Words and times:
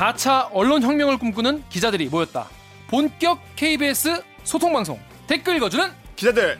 4차 0.00 0.48
언론혁명을 0.52 1.18
꿈꾸는 1.18 1.62
기자들이 1.68 2.08
모였다. 2.08 2.48
본격 2.88 3.38
KBS 3.54 4.22
소통방송 4.44 4.98
댓글 5.26 5.56
읽어주는 5.56 5.90
기자들 6.16 6.58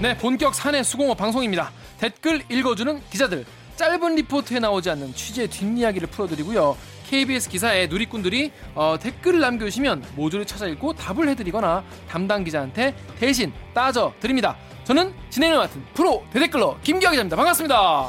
네 0.00 0.16
본격 0.16 0.54
사내 0.54 0.82
수공업 0.82 1.18
방송입니다. 1.18 1.70
댓글 1.98 2.42
읽어주는 2.50 3.02
기자들 3.10 3.44
짧은 3.76 4.14
리포트에 4.14 4.58
나오지 4.58 4.88
않는 4.88 5.14
취재 5.14 5.46
뒷이야기를 5.46 6.08
풀어드리고요. 6.08 6.78
KBS 7.10 7.48
기사에 7.48 7.88
누리꾼들이 7.88 8.52
어, 8.76 8.96
댓글을 9.00 9.40
남겨주시면 9.40 10.12
모두를 10.14 10.46
찾아 10.46 10.68
읽고 10.68 10.92
답을 10.92 11.28
해드리거나 11.30 11.84
담당 12.08 12.44
기자한테 12.44 12.94
대신 13.18 13.52
따져 13.74 14.14
드립니다. 14.20 14.56
저는 14.84 15.12
진행을 15.28 15.56
맡은 15.58 15.84
프로 15.92 16.24
대댓글러 16.32 16.78
김기아 16.84 17.10
기자입니다. 17.10 17.34
반갑습니다. 17.34 18.08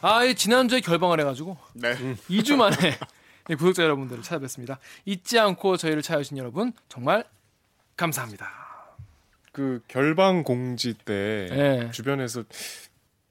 아, 0.00 0.24
이 0.24 0.34
지난주에 0.34 0.80
결방을 0.80 1.20
해가지고 1.20 1.58
네 1.74 1.94
2주 2.30 2.56
만에 2.56 2.74
네, 3.48 3.54
구독자 3.56 3.82
여러분들을 3.82 4.22
찾아뵙습니다. 4.22 4.78
잊지 5.04 5.38
않고 5.38 5.76
저희를 5.76 6.00
찾아주신 6.00 6.38
여러분 6.38 6.72
정말 6.88 7.24
감사합니다. 7.98 8.48
그 9.52 9.82
결방 9.86 10.42
공지 10.42 10.94
때 10.94 11.46
네. 11.50 11.90
주변에서 11.90 12.44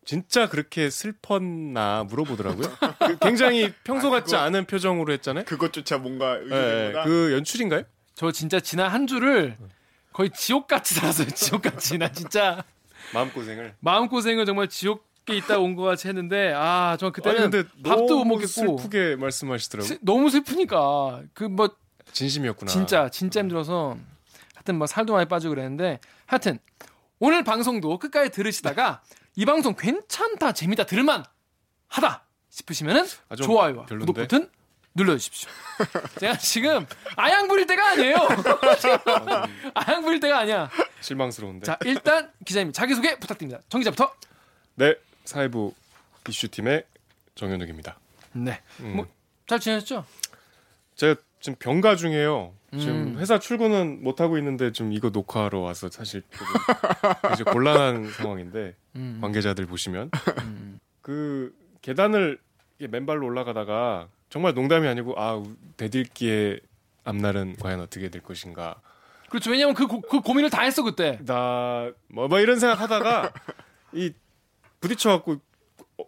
진짜 0.06 0.48
그렇게 0.48 0.90
슬펐나 0.90 2.06
물어보더라고요. 2.08 2.68
그 3.00 3.18
굉장히 3.20 3.74
평소 3.84 4.08
아, 4.08 4.12
같지 4.12 4.32
그거- 4.32 4.38
않은 4.38 4.66
표정으로 4.66 5.12
했잖아요. 5.14 5.46
그것조차 5.46 5.98
뭔가 5.98 6.38
네, 6.38 6.94
그 7.04 7.34
연출인가요? 7.34 7.84
저 8.14 8.32
진짜 8.32 8.60
지난 8.60 8.90
한 8.92 9.08
주를 9.08 9.58
거의 10.14 10.30
지옥같이 10.30 10.94
살았어요. 10.96 11.28
지옥같이. 11.32 11.98
나 11.98 12.12
진짜 12.12 12.64
마음 13.14 13.32
고생을. 13.32 13.74
마음고생을 13.80 14.46
정말 14.46 14.68
지옥에 14.70 15.36
있다 15.38 15.60
온 15.60 15.76
것 15.76 15.84
같이 15.84 16.08
했는데 16.08 16.54
아, 16.56 16.96
저 17.00 17.12
그때는 17.12 17.42
아니 17.42 17.52
근데 17.52 17.68
밥도 17.84 18.02
못 18.02 18.08
너무 18.10 18.26
먹겠고 18.26 18.48
슬프게 18.48 19.16
말씀하시더라고. 19.18 19.88
스- 19.88 19.98
너무 20.02 20.30
슬프니까 20.30 21.24
그 21.34 21.46
뭐 21.50 21.70
진심이었구나. 22.14 22.72
진짜 22.72 23.10
진짜 23.10 23.40
힘들어서 23.42 23.98
하여튼 24.54 24.76
뭐 24.78 24.88
살도 24.88 25.14
많이 25.14 25.28
빠지고 25.28 25.56
그랬는데 25.56 26.00
하여튼 26.28 26.60
오늘 27.20 27.44
방송도 27.44 27.98
끝까지 27.98 28.30
들으시다가 28.32 29.02
이 29.36 29.46
방송 29.46 29.76
괜찮다 29.76 30.54
재밌다 30.54 30.86
들을만 30.86 31.24
하다 31.88 32.26
싶으시면은 32.50 33.06
아, 33.30 33.36
좀 33.36 33.48
좋아요와 33.48 33.86
별론데? 33.86 34.06
구독 34.06 34.14
버튼 34.22 34.50
눌러주십시오. 34.96 35.50
제가 36.20 36.38
지금 36.38 36.86
아양 37.18 37.50
부릴 37.50 37.68
때가 37.68 37.92
아니에요. 37.92 38.16
아양 39.76 40.02
부릴 40.04 40.22
때가 40.22 40.40
아니야. 40.40 40.70
실망스러운데. 41.02 41.66
자 41.66 41.78
일단 41.84 42.32
기자님 42.46 42.72
자기 42.72 42.96
소개 42.96 43.20
부탁드립니다. 43.20 43.62
정 43.68 43.82
기자부터. 43.82 44.14
네, 44.76 44.96
사회부 45.26 45.74
이슈팀의 46.30 46.86
정현욱입니다. 47.36 48.00
네. 48.34 48.62
음. 48.80 49.06
뭐잘 49.46 49.60
지내셨죠? 49.60 50.06
제가 50.96 51.20
지금 51.42 51.58
병가 51.60 51.98
중이에요. 51.98 52.54
지금 52.80 52.96
음. 52.96 53.18
회사 53.18 53.40
출근은 53.40 54.04
못 54.04 54.22
하고 54.22 54.38
있는데 54.38 54.72
좀 54.72 54.92
이거 54.94 55.10
녹화하러 55.10 55.60
와서 55.60 55.90
사실 55.90 56.24
이제 57.34 57.44
곤란한 57.44 58.10
상황인데 58.12 58.76
음. 58.96 59.20
관계자들 59.22 59.66
보시면 59.66 60.10
음. 60.44 60.80
그 61.02 61.54
계단을 61.82 62.40
맨발로 62.80 63.26
올라가다가 63.26 64.10
정말 64.30 64.54
농담이 64.54 64.88
아니고 64.88 65.14
아 65.18 65.42
대들기의 65.78 66.60
앞날은 67.04 67.58
과연 67.60 67.80
어떻게 67.80 68.10
될 68.10 68.22
것인가 68.22 68.82
그렇죠. 69.30 69.52
왜냐면 69.52 69.74
그, 69.76 69.88
고, 69.88 70.02
그 70.02 70.22
고민을 70.22 70.50
다 70.50 70.62
했어 70.62 70.84
그때. 70.84 71.20
나뭐 71.26 71.94
뭐 72.30 72.40
이런 72.40 72.60
생각 72.60 72.80
하다가 72.82 73.32
이 73.94 74.12
부딪혀갖고 74.82 75.40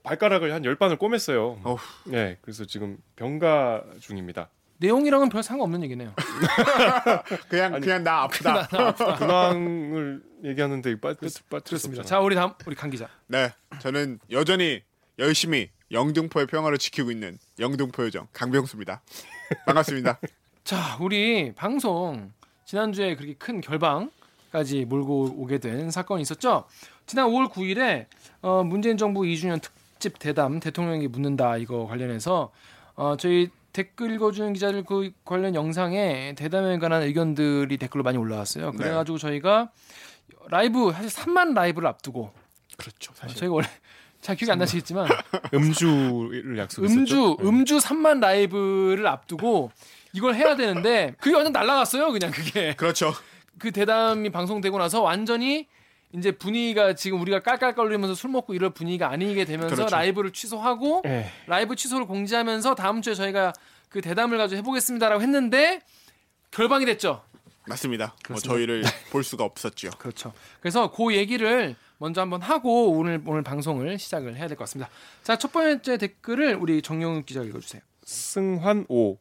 발가락을 0.03 0.53
한 0.53 0.65
열 0.65 0.75
반을 0.75 0.97
꼬맸어요. 0.97 1.59
어후. 1.63 1.79
네, 2.05 2.37
그래서 2.41 2.65
지금 2.65 2.97
병가 3.15 3.83
중입니다. 3.99 4.49
내용이랑은 4.79 5.29
별 5.29 5.43
상관없는 5.43 5.83
얘기네요. 5.83 6.13
그냥 7.49 7.75
아니, 7.75 7.85
그냥 7.85 8.03
나 8.03 8.23
아프다. 8.23 8.67
근황을 9.17 10.21
얘기하는데 10.43 10.99
빠, 10.99 11.13
빠, 11.49 11.59
그렇습니다. 11.59 12.03
자 12.03 12.19
우리 12.19 12.35
다음 12.35 12.53
우리 12.65 12.75
강 12.75 12.89
기자. 12.89 13.09
네 13.27 13.51
저는 13.79 14.19
여전히 14.31 14.81
열심히 15.19 15.69
영등포의 15.91 16.47
평화를 16.47 16.77
지키고 16.77 17.11
있는 17.11 17.37
영등포 17.59 18.03
요정 18.05 18.27
강병수입니다. 18.33 19.01
반갑습니다. 19.65 20.19
자, 20.63 20.97
우리 20.99 21.53
방송 21.55 22.31
지난주에 22.65 23.15
그렇게 23.15 23.33
큰 23.35 23.61
결방까지 23.61 24.85
몰고 24.85 25.35
오게 25.37 25.59
된 25.59 25.89
사건이 25.89 26.21
있었죠. 26.21 26.65
지난 27.05 27.27
5월 27.27 27.49
9일에 27.49 28.05
어, 28.41 28.63
문재인 28.63 28.97
정부 28.97 29.21
2주년 29.21 29.61
특집 29.61 30.19
대담 30.19 30.59
대통령에게 30.59 31.07
묻는다 31.07 31.55
이거 31.57 31.87
관련해서 31.87 32.51
어, 32.95 33.15
저희 33.17 33.49
댓글 33.77 34.11
읽어주는 34.13 34.53
기자들 34.53 34.83
그 34.85 35.11
관련 35.23 35.53
영상에 35.53 36.33
대담에 36.35 36.79
관한 36.79 37.03
의견들이 37.03 37.77
댓글로 37.77 38.03
많이 38.03 38.17
올라왔어요. 38.17 38.71
네. 38.71 38.77
그래가지고 38.77 39.19
저희가 39.19 39.69
라이브 40.49 40.91
사실 40.91 41.11
3만 41.11 41.53
라이브를 41.53 41.87
앞두고 41.87 42.33
그렇죠. 42.75 43.11
어, 43.11 43.15
사실 43.15 43.37
저희가 43.37 43.53
원래 43.53 43.67
잘 44.19 44.35
기억이 44.35 44.51
안 44.51 44.57
나시겠지만 44.57 45.07
음주를 45.53 46.57
약속했었죠. 46.57 46.99
음주 46.99 47.37
네. 47.39 47.47
음주 47.47 47.77
3만 47.77 48.19
라이브를 48.19 49.05
앞두고 49.05 49.69
이걸 50.13 50.33
해야 50.33 50.55
되는데 50.55 51.13
그게 51.19 51.35
완전 51.35 51.53
날라갔어요. 51.53 52.11
그냥 52.11 52.31
그게 52.31 52.73
그렇죠. 52.73 53.13
그 53.59 53.71
대담이 53.71 54.31
방송되고 54.31 54.75
나서 54.79 55.03
완전히 55.03 55.67
이제 56.13 56.31
분위기가 56.31 56.93
지금 56.95 57.21
우리가 57.21 57.41
깔깔거리면서 57.41 58.15
술 58.15 58.29
먹고 58.31 58.53
이럴 58.53 58.69
분위기가 58.69 59.09
아니게 59.09 59.45
되면서 59.45 59.75
그렇죠. 59.75 59.95
라이브를 59.95 60.31
취소하고 60.31 61.03
예. 61.05 61.29
라이브 61.47 61.75
취소를 61.75 62.05
공지하면서 62.05 62.75
다음 62.75 63.01
주에 63.01 63.13
저희가 63.13 63.53
그 63.89 64.01
대담을 64.01 64.37
가지고 64.37 64.59
해보겠습니다라고 64.59 65.21
했는데 65.21 65.81
결방이 66.51 66.85
됐죠. 66.85 67.23
맞습니다. 67.67 68.15
뭐. 68.29 68.37
저희를 68.37 68.83
볼 69.11 69.23
수가 69.25 69.43
없었죠. 69.43 69.89
그렇죠. 69.97 70.31
그래서 70.61 70.89
그 70.89 71.13
얘기를 71.13 71.75
먼저 71.97 72.21
한번 72.21 72.41
하고 72.41 72.91
오늘 72.91 73.21
오늘 73.25 73.41
방송을 73.43 73.99
시작을 73.99 74.37
해야 74.37 74.47
될 74.47 74.55
것 74.55 74.63
같습니다. 74.63 74.89
자 75.23 75.35
첫 75.35 75.51
번째 75.51 75.97
댓글을 75.97 76.55
우리 76.55 76.81
정용욱 76.81 77.25
기자 77.25 77.41
읽어 77.43 77.59
주세요. 77.59 77.81
승환 78.05 78.85
오 78.87 79.17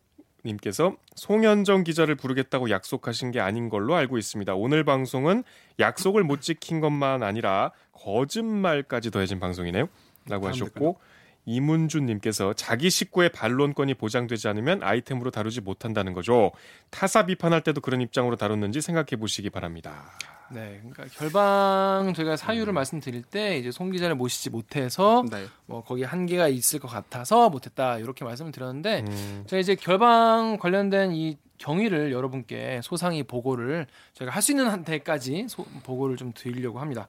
님께서 0.47 0.97
송현정 1.15 1.85
기자를 1.85 2.15
부르겠다고 2.15 2.71
약속하신 2.71 3.31
게 3.31 3.41
아닌 3.41 3.69
걸로 3.69 3.95
알고 3.95 4.17
있습니다. 4.19 4.55
오늘 4.55 4.85
방송은 4.85 5.45
약속을 5.79 6.25
못 6.25 6.41
지킨 6.41 6.81
것만 6.81 7.23
아니라 7.23 7.73
거짓말까지 7.93 9.11
더해진 9.11 9.41
방송이네요. 9.41 9.89
라고 10.29 10.49
하셨고 10.49 10.99
이문준 11.47 12.07
님께서 12.07 12.53
자기 12.53 12.91
식구의 12.91 13.31
반론권이 13.31 13.95
보장되지 13.95 14.49
않으면 14.49 14.83
아이템으로 14.83 15.31
다루지 15.31 15.61
못한다는 15.63 16.13
거죠. 16.13 16.51
타사 16.91 17.25
비판할 17.25 17.63
때도 17.63 17.81
그런 17.81 18.01
입장으로 18.01 18.37
다뤘는지 18.37 18.81
생각해 18.81 19.17
보시기 19.19 19.49
바랍니다. 19.51 20.11
네, 20.51 20.79
그러니까 20.81 21.05
결방 21.19 22.13
저희가 22.15 22.37
사유를 22.37 22.73
말씀드릴 22.73 23.23
때 23.23 23.59
이제 23.59 23.71
송 23.73 23.91
기자를 23.91 24.15
모시지 24.17 24.51
못해서 24.51 25.25
네. 25.31 25.47
뭐 25.67 25.83
거기 25.83 26.03
한계가 26.05 26.49
있을 26.49 26.79
것 26.79 26.89
같아서 26.89 27.49
못했다 27.49 27.99
이렇게 27.99 28.25
말씀을 28.25 28.53
드렸는데 28.53 29.05
음, 29.09 29.45
제가 29.49 29.59
이제 29.61 29.75
결방 29.75 30.57
관련된 30.59 31.13
이 31.15 31.37
경위를 31.59 32.13
여러분께 32.13 32.81
소상히 32.83 33.23
보고를 33.23 33.87
저희가 34.15 34.33
할 34.35 34.43
수 34.43 34.53
있는 34.53 34.69
한때까지 34.69 35.47
소- 35.49 35.65
보고를 35.85 36.17
좀 36.17 36.33
드리려고 36.33 36.79
합니다. 36.81 37.09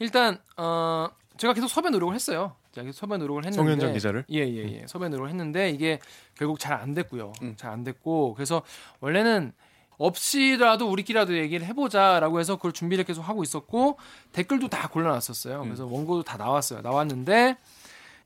일단 0.00 0.38
어 0.56 1.08
제가 1.38 1.54
계속 1.54 1.68
섭외 1.68 1.90
노력을 1.90 2.14
했어요. 2.14 2.54
제가 2.72 2.84
계속 2.86 2.98
섭외 3.06 3.16
노력을 3.18 3.42
했는데 3.44 3.56
송현정 3.56 3.92
기자를? 3.94 4.24
예예 4.30 4.80
예 4.82 4.86
섭외 4.86 5.08
노력을 5.08 5.28
했는데 5.30 5.70
이게 5.70 5.98
결국 6.36 6.58
잘 6.58 6.78
안 6.78 6.94
됐고요. 6.94 7.32
음. 7.42 7.54
잘안 7.56 7.82
됐고 7.84 8.34
그래서 8.34 8.62
원래는 9.00 9.52
없이라도 9.96 10.88
우리끼리라도 10.90 11.36
얘기를 11.36 11.66
해보자라고 11.66 12.38
해서 12.38 12.56
그걸 12.56 12.72
준비를 12.72 13.04
계속 13.04 13.22
하고 13.22 13.42
있었고 13.42 13.98
댓글도 14.32 14.68
다 14.68 14.88
골라놨었어요. 14.88 15.62
그래서 15.62 15.86
원고도 15.86 16.22
다 16.22 16.36
나왔어요. 16.36 16.82
나왔는데 16.82 17.56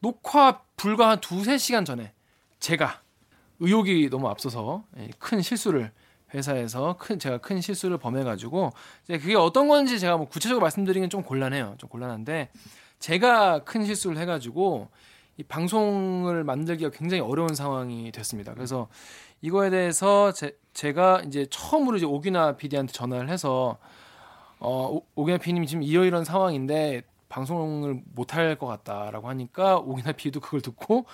녹화 0.01 0.61
불과 0.77 1.09
한 1.11 1.21
두세 1.21 1.57
시간 1.59 1.85
전에 1.85 2.13
제가 2.61 3.01
의욕이 3.61 4.11
너무 4.11 4.29
앞서서 4.29 4.85
예, 4.99 5.09
큰 5.19 5.41
실수를 5.41 5.93
회사에서 6.35 6.97
큰 6.99 7.19
제가 7.19 7.39
큰 7.39 7.61
실수를 7.61 7.97
범해가지고 7.99 8.73
이제 9.05 9.19
그게 9.19 9.35
어떤 9.35 9.69
건지 9.69 9.99
제가 9.99 10.17
뭐 10.17 10.29
구체적으로 10.29 10.63
말씀드리긴 10.63 11.09
좀 11.11 11.23
곤란해요. 11.23 11.77
좀 11.79 11.89
곤란한데 11.89 12.51
제가 13.03 13.65
큰 13.65 13.85
실수를 13.85 14.17
해가지고 14.19 14.89
이 15.37 15.43
방송을 15.43 16.45
만들기가 16.45 16.91
굉장히 16.91 17.21
어려운 17.21 17.53
상황이 17.53 18.13
됐습니다. 18.13 18.55
그래서 18.55 18.89
이거에 19.41 19.71
대해서 19.71 20.31
제, 20.33 20.57
제가 20.73 21.23
이제 21.27 21.47
처음으로 21.51 21.97
이제 21.97 22.07
오기나 22.07 22.57
PD한테 22.57 22.93
전화를 22.93 23.29
해서 23.29 23.79
어, 24.61 24.89
오- 24.93 25.05
오기나 25.17 25.39
PD님이 25.39 25.67
지금 25.67 25.83
이러이런 25.83 26.25
상황인데 26.25 27.03
방송을 27.29 28.03
못할 28.15 28.55
것 28.57 28.67
같다라고 28.69 29.29
하니까 29.29 29.79
오기나 29.79 30.13
PD도 30.13 30.39
그걸 30.39 30.61
듣고 30.61 31.07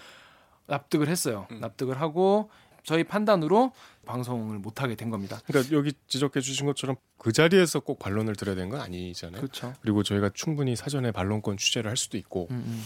납득을 0.66 1.08
했어요. 1.08 1.46
납득을 1.50 2.02
하고 2.02 2.50
저희 2.84 3.04
판단으로 3.04 3.72
방송을 4.06 4.58
못 4.58 4.82
하게 4.82 4.94
된 4.94 5.10
겁니다. 5.10 5.40
그러니까 5.46 5.76
여기 5.76 5.92
지적해 6.06 6.40
주신 6.40 6.66
것처럼 6.66 6.96
그 7.18 7.32
자리에서 7.32 7.80
꼭 7.80 7.98
반론을 7.98 8.36
드려야 8.36 8.56
되는 8.56 8.70
건 8.70 8.80
아니잖아요. 8.80 9.40
그렇죠. 9.40 9.74
그리고 9.82 10.02
저희가 10.02 10.30
충분히 10.34 10.76
사전에 10.76 11.12
반론권 11.12 11.58
취재를 11.58 11.90
할 11.90 11.96
수도 11.96 12.16
있고 12.16 12.48
음, 12.50 12.62
음, 12.66 12.84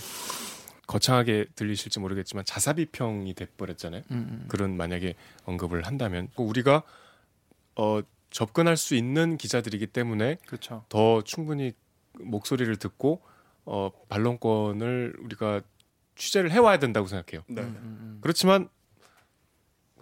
거창하게 0.87 1.47
들리실지 1.55 2.01
모르겠지만 2.01 2.45
자사 2.45 2.73
비평이 2.73 3.35
돼버렸잖아요. 3.35 4.03
음, 4.11 4.17
음. 4.17 4.45
그런 4.49 4.77
만약에 4.77 5.15
언급을 5.45 5.87
한다면 5.87 6.29
우리가 6.37 6.83
어, 7.77 8.01
접근할 8.31 8.77
수 8.77 8.95
있는 8.95 9.37
기자들이기 9.37 9.87
때문에 9.87 10.39
그렇죠. 10.47 10.85
더 10.89 11.23
충분히 11.23 11.73
목소리를 12.19 12.75
듣고 12.77 13.23
어, 13.65 13.91
반론권을 14.09 15.17
우리가 15.21 15.63
취재를 16.17 16.51
해와야 16.51 16.79
된다고 16.79 17.07
생각해요. 17.07 17.45
네. 17.47 17.63
음, 17.63 17.69
음, 17.69 17.99
음. 18.01 18.19
그렇지만 18.21 18.69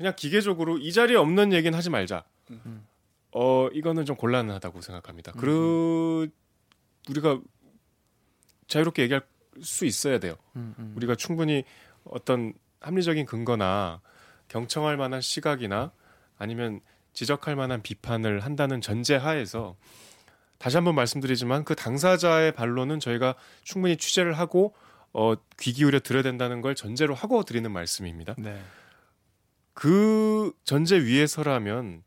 그냥 0.01 0.15
기계적으로 0.17 0.79
이 0.79 0.93
자리에 0.93 1.15
없는 1.15 1.53
얘기는 1.53 1.77
하지 1.77 1.91
말자. 1.91 2.25
음. 2.53 2.87
어 3.33 3.69
이거는 3.71 4.07
좀 4.07 4.17
곤란하다고 4.17 4.81
생각합니다. 4.81 5.33
그 5.33 6.27
우리가 7.11 7.39
자유롭게 8.67 9.03
얘기할 9.03 9.21
수 9.61 9.85
있어야 9.85 10.19
돼요. 10.19 10.37
음, 10.57 10.75
음. 10.79 10.95
우리가 10.97 11.17
충분히 11.17 11.65
어떤 12.05 12.55
합리적인 12.81 13.27
근거나 13.27 14.01
경청할 14.49 14.97
만한 14.97 15.21
시각이나 15.21 15.93
아니면 16.39 16.81
지적할 17.13 17.55
만한 17.55 17.83
비판을 17.83 18.41
한다는 18.41 18.81
전제 18.81 19.17
하에서 19.17 19.77
다시 20.57 20.79
한번 20.79 20.95
말씀드리지만 20.95 21.65
그 21.65 21.75
당사자의 21.75 22.53
반론은 22.53 23.01
저희가 23.01 23.35
충분히 23.65 23.99
취재를 23.99 24.33
하고 24.33 24.75
어, 25.13 25.35
귀 25.59 25.75
기울여 25.75 26.01
들어야 26.01 26.23
된다는 26.23 26.63
걸 26.63 26.75
전제로 26.75 27.15
하고 27.15 27.43
드리는 27.43 27.71
말씀입니다. 27.71 28.35
네. 28.39 28.59
그 29.75 30.53
전제 30.65 30.97
위에서라면 31.01 32.03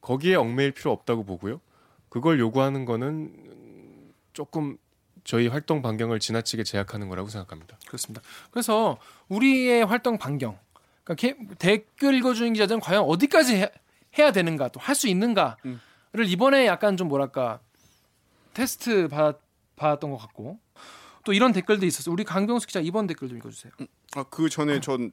거기에 0.00 0.34
얽매일 0.36 0.72
필요 0.72 0.92
없다고 0.92 1.24
보고요. 1.24 1.60
그걸 2.08 2.38
요구하는 2.40 2.84
거는 2.84 4.12
조금 4.32 4.78
저희 5.24 5.46
활동 5.48 5.82
반경을 5.82 6.20
지나치게 6.20 6.64
제약하는 6.64 7.08
거라고 7.08 7.28
생각합니다. 7.28 7.78
그렇습니다. 7.86 8.22
그래서 8.50 8.98
우리의 9.28 9.84
활동 9.84 10.16
반경, 10.16 10.58
그러니까 11.04 11.14
게- 11.20 11.36
댓글 11.58 12.14
읽어주는 12.14 12.52
기자들은 12.54 12.80
과연 12.80 13.02
어디까지 13.04 13.56
해, 13.56 13.70
해야 14.18 14.32
되는가, 14.32 14.68
또 14.68 14.80
할 14.80 14.94
수 14.94 15.06
있는가를 15.08 15.56
음. 15.66 15.80
이번에 16.24 16.66
약간 16.66 16.96
좀 16.96 17.08
뭐랄까 17.08 17.60
테스트 18.54 19.08
받, 19.08 19.38
받았던 19.76 20.10
것 20.10 20.16
같고 20.16 20.58
또 21.24 21.32
이런 21.34 21.52
댓글도 21.52 21.84
있었어요. 21.84 22.12
우리 22.12 22.24
강병수 22.24 22.66
기자 22.66 22.80
이번 22.80 23.06
댓글 23.06 23.28
좀 23.28 23.36
읽어주세요. 23.36 23.72
아, 24.16 24.22
그 24.24 24.48
전에 24.48 24.80
전 24.80 25.12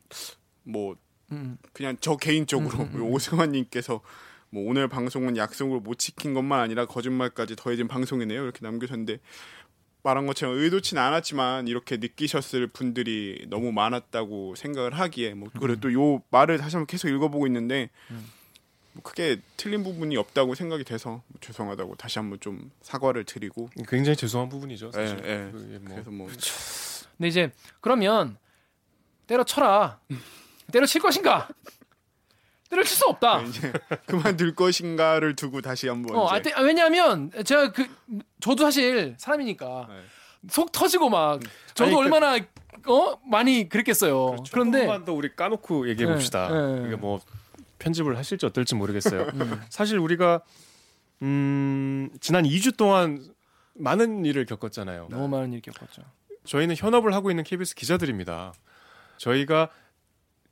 뭐 0.67 0.95
음, 1.31 1.57
그냥 1.73 1.97
저 1.99 2.17
개인적으로 2.17 2.79
음, 2.79 2.89
음, 2.93 2.95
음. 2.95 3.11
오승환님께서 3.11 4.01
뭐 4.49 4.69
오늘 4.69 4.87
방송은 4.87 5.37
약속을 5.37 5.79
못 5.79 5.99
지킨 5.99 6.33
것만 6.33 6.59
아니라 6.59 6.85
거짓말까지 6.85 7.55
더해진 7.55 7.87
방송이네요 7.87 8.43
이렇게 8.43 8.59
남겨주셨는데 8.61 9.19
말한 10.03 10.27
것처럼 10.27 10.57
의도치는 10.57 11.01
않았지만 11.01 11.67
이렇게 11.67 11.97
느끼셨을 11.97 12.67
분들이 12.67 13.47
너무 13.49 13.71
많았다고 13.71 14.53
생각을 14.55 14.93
하기에 14.93 15.33
뭐 15.33 15.49
그래 15.59 15.79
또요 15.79 16.21
말을 16.29 16.59
다시 16.59 16.75
한번 16.75 16.85
계속 16.85 17.09
읽어보고 17.09 17.47
있는데 17.47 17.89
음. 18.11 18.29
뭐 18.93 19.03
크게 19.03 19.41
틀린 19.57 19.83
부분이 19.83 20.15
없다고 20.15 20.55
생각이 20.55 20.85
돼서 20.85 21.21
뭐 21.27 21.39
죄송하다고 21.41 21.95
다시 21.95 22.19
한번 22.19 22.39
좀 22.39 22.71
사과를 22.81 23.25
드리고 23.25 23.69
굉장히 23.89 24.15
죄송한 24.15 24.47
부분이죠. 24.47 24.91
사실. 24.91 25.19
예, 25.25 25.51
예. 25.73 25.77
뭐 25.79 25.89
그래서 25.89 26.11
뭐 26.11 26.27
근데 27.17 27.27
이제 27.27 27.51
그러면 27.81 28.37
때려쳐라. 29.27 29.99
때려칠 30.71 31.01
것인가? 31.01 31.47
때려칠 32.69 32.95
수 32.97 33.05
없다. 33.05 33.41
이제 33.43 33.71
그만둘 34.07 34.55
것인가를 34.55 35.35
두고 35.35 35.61
다시 35.61 35.87
한번 35.87 36.15
어, 36.15 36.27
아, 36.27 36.41
때- 36.41 36.51
아, 36.55 36.61
왜냐하면 36.61 37.31
제가 37.45 37.71
그 37.71 37.87
저도 38.41 38.63
사실 38.63 39.15
사람이니까 39.17 39.87
네. 39.89 40.01
속 40.49 40.71
터지고 40.71 41.09
막 41.09 41.39
저도 41.73 41.85
아니, 41.85 41.93
그- 41.93 41.99
얼마나 41.99 42.37
어 42.87 43.19
많이 43.25 43.69
그랬겠어요. 43.69 44.25
그렇죠. 44.31 44.51
그런데 44.51 44.79
조금만 44.79 45.05
더 45.05 45.13
우리 45.13 45.35
까놓고 45.35 45.89
얘기해 45.89 46.11
봅시다. 46.11 46.49
네, 46.49 46.79
네. 46.81 46.87
이게 46.87 46.95
뭐 46.95 47.19
편집을 47.79 48.17
하실지 48.17 48.45
어떨지 48.45 48.75
모르겠어요. 48.75 49.21
음. 49.33 49.61
사실 49.69 49.97
우리가 49.97 50.41
음, 51.21 52.09
지난 52.19 52.43
2주 52.43 52.75
동안 52.77 53.23
많은 53.75 54.25
일을 54.25 54.45
겪었잖아요. 54.45 55.07
너무 55.09 55.27
많은 55.27 55.53
일이 55.53 55.61
겪었죠. 55.61 56.01
저희는 56.45 56.75
현업을 56.75 57.13
하고 57.13 57.29
있는 57.31 57.43
KBS 57.43 57.75
기자들입니다. 57.75 58.53
저희가 59.17 59.69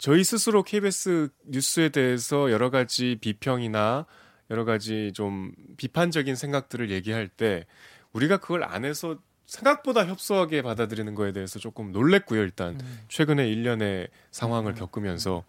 저희 0.04 0.26
스스로 0.26 0.64
KBS 0.64 1.30
뉴스에 1.46 1.88
대해서 1.88 2.52
여러 2.52 2.70
가지 2.70 3.18
비평이나 3.22 4.06
여러 4.50 4.66
가지 4.66 5.14
좀 5.14 5.54
비판적인 5.78 6.36
생각들을 6.36 6.92
얘기할 6.92 7.30
때 7.30 7.66
우리가 8.12 8.36
그걸 8.36 8.66
안에서 8.66 9.18
생각보다 9.46 10.06
협소하게 10.06 10.62
받아들이는 10.62 11.16
거에 11.16 11.32
대해서 11.32 11.58
조금 11.58 11.94
놀랬고요. 11.94 12.42
일단 12.42 12.78
음. 12.82 13.00
최근에 13.08 13.48
일련의 13.48 14.10
상황을 14.32 14.74
겪으면서 14.74 15.46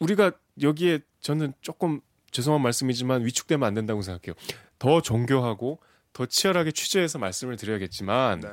우리가 0.00 0.32
여기에 0.60 0.98
저는 1.20 1.52
조금 1.60 2.00
죄송한 2.32 2.60
말씀이지만 2.62 3.24
위축되면 3.26 3.64
안 3.64 3.74
된다고 3.74 4.02
생각해요. 4.02 4.34
더 4.80 5.00
정교하고 5.00 5.78
더 6.12 6.26
치열하게 6.26 6.72
취재해서 6.72 7.20
말씀을 7.20 7.56
드려야겠지만 7.58 8.40
네. 8.40 8.48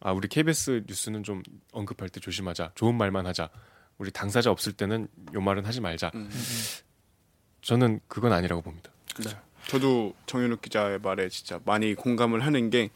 아 0.00 0.12
우리 0.12 0.28
KBS 0.28 0.84
뉴스는 0.86 1.22
좀 1.24 1.42
언급할 1.72 2.08
때 2.08 2.20
조심하자. 2.20 2.72
좋은 2.74 2.96
말만 2.96 3.26
하자. 3.26 3.50
우리 3.98 4.10
당사자 4.12 4.50
없을 4.50 4.72
때는 4.72 5.08
요 5.34 5.40
말은 5.40 5.64
하지 5.64 5.80
말자. 5.80 6.10
음. 6.14 6.30
저는 7.62 8.00
그건 8.08 8.32
아니라고 8.32 8.62
봅니다. 8.62 8.90
네. 9.24 9.30
저도 9.66 10.14
정현욱 10.26 10.62
기자의 10.62 11.00
말에 11.00 11.28
진짜 11.28 11.60
많이 11.64 11.94
공감을 11.94 12.40
하는 12.46 12.70
게 12.70 12.90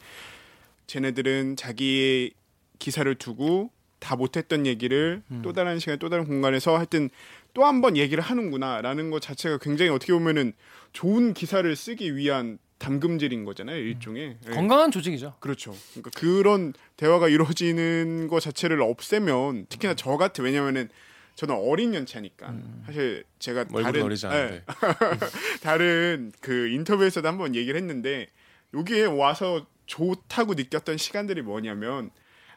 쟤네들은 0.87 1.55
자기의 1.55 2.31
기사를 2.79 3.13
두고 3.15 3.71
다 3.99 4.15
못했던 4.15 4.65
얘기를 4.65 5.21
음. 5.31 5.41
또 5.43 5.53
다른 5.53 5.79
시간 5.79 5.97
또 5.99 6.09
다른 6.09 6.25
공간에서 6.25 6.75
하여튼 6.77 7.09
또 7.53 7.63
한 7.63 7.81
번 7.81 7.95
얘기를 7.97 8.23
하는구나라는 8.23 9.11
것 9.11 9.21
자체가 9.21 9.59
굉장히 9.59 9.91
어떻게 9.91 10.11
보면은 10.13 10.53
좋은 10.91 11.33
기사를 11.33 11.73
쓰기 11.75 12.15
위한 12.15 12.57
담금질인 12.83 13.45
거잖아요 13.45 13.77
일종의 13.77 14.37
예. 14.45 14.51
건강한 14.51 14.91
조직이죠. 14.91 15.35
그렇죠. 15.39 15.73
그러니까 15.93 16.11
그런 16.15 16.73
대화가 16.97 17.29
이루어지는 17.29 18.27
것 18.27 18.41
자체를 18.41 18.81
없애면 18.81 19.67
특히나 19.69 19.93
저 19.95 20.17
같은 20.17 20.43
왜냐면은 20.43 20.89
저는 21.35 21.55
어린 21.55 21.95
연차니까 21.95 22.53
사실 22.85 23.23
제가 23.39 23.63
다른 23.65 24.03
어리지 24.03 24.27
예, 24.27 24.29
않은데. 24.29 24.63
다른 25.63 26.31
그 26.41 26.67
인터뷰에서도 26.67 27.27
한번 27.27 27.55
얘기를 27.55 27.79
했는데 27.79 28.27
여기에 28.73 29.05
와서 29.05 29.65
좋다고 29.85 30.53
느꼈던 30.55 30.97
시간들이 30.97 31.41
뭐냐면 31.41 32.11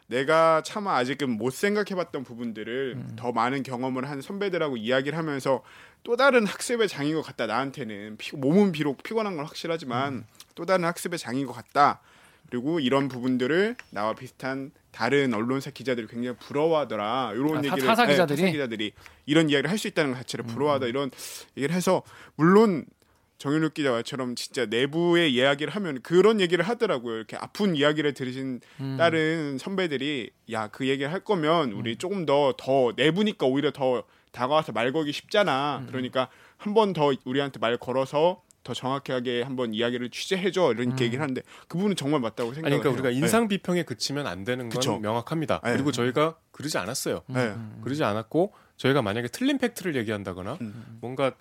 내가 0.07 0.61
차마 0.63 0.97
아직은 0.97 1.29
못 1.29 1.53
생각해봤던 1.53 2.23
부분들을 2.23 2.93
음. 2.97 3.15
더 3.17 3.31
많은 3.31 3.63
경험을 3.63 4.09
한 4.09 4.21
선배들하고 4.21 4.77
이야기를 4.77 5.17
하면서 5.17 5.63
또 6.03 6.15
다른 6.15 6.45
학습의 6.45 6.87
장인 6.87 7.15
것 7.15 7.21
같다 7.21 7.47
나한테는 7.47 8.17
피- 8.17 8.35
몸은 8.37 8.71
비록 8.71 9.03
피곤한 9.03 9.35
건 9.35 9.45
확실하지만 9.45 10.13
음. 10.13 10.25
또 10.55 10.65
다른 10.65 10.85
학습의 10.85 11.19
장인 11.19 11.45
것 11.45 11.53
같다 11.53 12.01
그리고 12.49 12.79
이런 12.79 13.09
부분들을 13.09 13.75
나와 13.89 14.13
비슷한 14.13 14.71
다른 14.91 15.33
언론사 15.33 15.69
기자들이 15.71 16.07
굉장히 16.07 16.37
부러워하더라 16.37 17.33
이런 17.35 17.57
아, 17.57 17.61
타- 17.61 17.67
얘기를 17.67 17.87
타사 17.87 18.05
네, 18.05 18.13
기자들이? 18.13 18.39
음. 18.39 18.45
타사 18.45 18.51
기자들이 18.53 18.91
이런 19.25 19.49
이야기를 19.49 19.69
할 19.69 19.77
수 19.77 19.87
있다는 19.89 20.11
것 20.11 20.17
자체를 20.19 20.45
부러워하다 20.45 20.87
이런 20.87 21.11
얘기를 21.57 21.75
해서 21.75 22.03
물론 22.35 22.85
정현욱 23.37 23.73
기자처럼 23.75 24.33
진짜 24.35 24.65
내부의 24.65 25.31
이야기를 25.33 25.75
하면 25.75 26.01
그런 26.01 26.41
얘기를 26.41 26.65
하더라고요. 26.67 27.17
이렇게 27.17 27.35
아픈 27.37 27.75
이야기를 27.75 28.15
들으신 28.15 28.61
음. 28.79 28.95
다른 28.97 29.59
선배들이 29.59 30.31
야 30.51 30.69
그 30.69 30.87
얘기를 30.87 31.11
할 31.11 31.19
거면 31.19 31.73
우리 31.73 31.97
조금 31.97 32.25
더더 32.25 32.93
내부니까 32.95 33.45
오히려 33.45 33.69
더 33.71 34.03
다가와서 34.37 34.71
말 34.71 34.91
걸기 34.93 35.11
쉽잖아. 35.11 35.79
음. 35.79 35.87
그러니까 35.87 36.29
한 36.57 36.73
번 36.73 36.93
더 36.93 37.11
우리한테 37.25 37.59
말 37.59 37.77
걸어서 37.77 38.41
더 38.63 38.73
정확하게 38.73 39.41
한번 39.43 39.73
이야기를 39.73 40.09
취재해줘 40.11 40.73
이렇게 40.73 40.89
음. 40.89 40.99
얘기를 40.99 41.21
하는데 41.21 41.41
그 41.67 41.77
부분은 41.77 41.95
정말 41.95 42.19
맞다고 42.19 42.53
생각해요. 42.53 42.79
그러니까 42.81 42.89
우리가 43.01 43.09
인상 43.17 43.47
비평에 43.47 43.83
그치면 43.83 44.27
안 44.27 44.43
되는 44.43 44.65
건 44.65 44.69
그쵸. 44.69 44.99
명확합니다. 44.99 45.61
네. 45.63 45.73
그리고 45.73 45.91
저희가 45.91 46.35
그러지 46.51 46.77
않았어요. 46.77 47.21
음, 47.29 47.33
네. 47.33 47.55
그러지 47.83 48.03
않았고 48.03 48.53
저희가 48.77 49.01
만약에 49.01 49.29
틀린 49.29 49.57
팩트를 49.57 49.95
얘기한다거나 49.95 50.57
음. 50.61 50.97
뭔가 51.01 51.31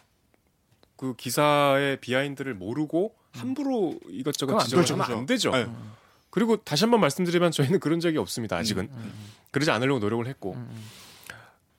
그 0.97 1.15
기사의 1.17 2.01
비하인드를 2.01 2.55
모르고 2.55 3.15
함부로 3.33 3.99
이것저것 4.09 4.57
그건 4.59 5.01
안안 5.03 5.27
되죠. 5.27 5.51
네. 5.51 5.67
그리고 6.31 6.57
다시 6.59 6.85
한번 6.85 7.01
말씀드리면 7.01 7.51
저희는 7.51 7.81
그런 7.81 7.99
적이 8.01 8.19
없습니다. 8.19 8.57
아직은 8.57 8.89
그러지 9.51 9.71
않으려고 9.71 9.99
노력을 9.99 10.27
했고 10.27 10.55
음, 10.55 10.71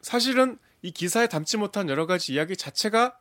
사실은 0.02 0.58
이 0.88 0.92
기사에 0.92 1.28
담지 1.28 1.58
못한 1.58 1.90
여러 1.90 2.06
가지 2.06 2.34
이야기 2.34 2.56
자체가 2.56 3.18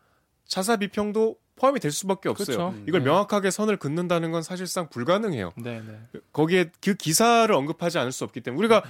자사 0.47 0.77
비평도 0.77 1.37
포함이 1.57 1.81
될 1.81 1.91
수밖에 1.91 2.29
없어요. 2.29 2.57
그렇죠. 2.71 2.85
이걸 2.87 3.01
네. 3.01 3.07
명확하게 3.07 3.51
선을 3.51 3.77
긋는다는 3.79 4.31
건 4.31 4.43
사실상 4.45 4.89
불가능해요. 4.89 5.53
네, 5.57 5.81
네. 5.85 6.21
거기에 6.33 6.71
그 6.81 6.95
기사를 6.95 7.53
언급하지 7.53 7.99
않을 7.99 8.13
수 8.13 8.23
없기 8.25 8.43
때문에 8.43 8.59
우리가 8.61 8.85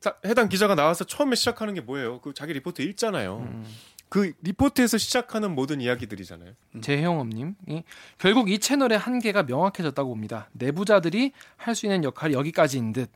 다- 0.00 0.16
해당 0.24 0.48
기자가 0.48 0.74
나와서 0.74 1.04
처음에 1.04 1.34
시작하는 1.36 1.74
게 1.74 1.80
뭐예요? 1.82 2.20
그 2.22 2.32
자기 2.32 2.54
리포트 2.54 2.80
읽잖아요. 2.80 3.38
음. 3.38 3.66
그 4.08 4.32
리포트에서 4.40 4.96
시작하는 4.98 5.54
모든 5.54 5.80
이야기들이잖아요. 5.82 6.52
재형업님이 6.80 7.82
결국 8.18 8.48
이 8.50 8.58
채널의 8.60 8.98
한계가 8.98 9.42
명확해졌다고 9.42 10.08
봅니다. 10.08 10.48
내부자들이 10.52 11.32
할 11.56 11.74
수 11.74 11.84
있는 11.86 12.04
역할이 12.04 12.32
여기까지인 12.34 12.92
듯. 12.94 13.10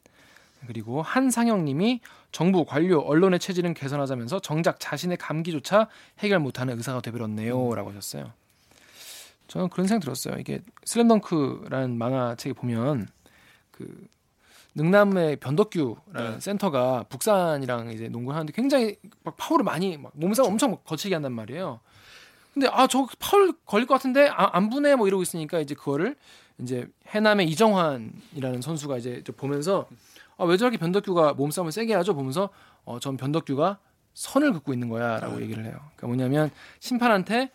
그리고 0.66 1.02
한상영님이 1.02 2.00
정부, 2.32 2.64
관료, 2.64 3.00
언론의 3.00 3.40
체질은 3.40 3.74
개선하자면서 3.74 4.40
정작 4.40 4.78
자신의 4.78 5.16
감기조차 5.16 5.88
해결 6.20 6.38
못하는 6.38 6.76
의사가 6.76 7.00
되버렸네요라고 7.00 7.90
하셨어요. 7.90 8.32
저는 9.48 9.68
그런 9.68 9.86
생각 9.88 10.04
들었어요. 10.04 10.36
이게 10.38 10.60
슬램덩크라는 10.84 11.98
만화책에 11.98 12.52
보면 12.52 13.08
그 13.72 14.06
능남의 14.76 15.36
변덕규라는 15.36 16.32
네. 16.34 16.40
센터가 16.40 17.04
북산이랑 17.08 17.90
이제 17.90 18.08
농구를 18.08 18.36
하는데 18.36 18.52
굉장히 18.52 18.96
막 19.24 19.36
파울을 19.36 19.64
많이 19.64 19.96
막 19.96 20.12
몸싸움 20.14 20.52
엄청 20.52 20.70
막 20.70 20.84
거칠게 20.84 21.14
한단 21.14 21.32
말이에요. 21.32 21.80
근데 22.54 22.68
아 22.68 22.86
저 22.86 23.06
파울 23.18 23.52
걸릴 23.66 23.86
것 23.86 23.94
같은데 23.94 24.28
아, 24.28 24.50
안 24.52 24.70
부네 24.70 24.94
뭐 24.96 25.08
이러고 25.08 25.22
있으니까 25.22 25.60
이제 25.60 25.74
그거를 25.74 26.16
이제 26.58 26.86
해남의 27.08 27.48
이정환이라는 27.48 28.60
선수가 28.60 28.98
이제 28.98 29.22
저 29.24 29.32
보면서 29.32 29.88
아, 30.40 30.44
왜 30.44 30.56
저렇게 30.56 30.78
변덕규가 30.78 31.34
몸싸움을 31.34 31.70
세게 31.70 31.92
하죠 31.94 32.14
보면서 32.14 32.48
어, 32.84 32.98
전 32.98 33.18
변덕규가 33.18 33.78
선을 34.14 34.54
긋고 34.54 34.72
있는 34.72 34.88
거야라고 34.88 35.36
네. 35.36 35.42
얘기를 35.42 35.64
해요. 35.64 35.74
그러니까 35.96 36.06
뭐냐면 36.06 36.50
심판한테 36.80 37.50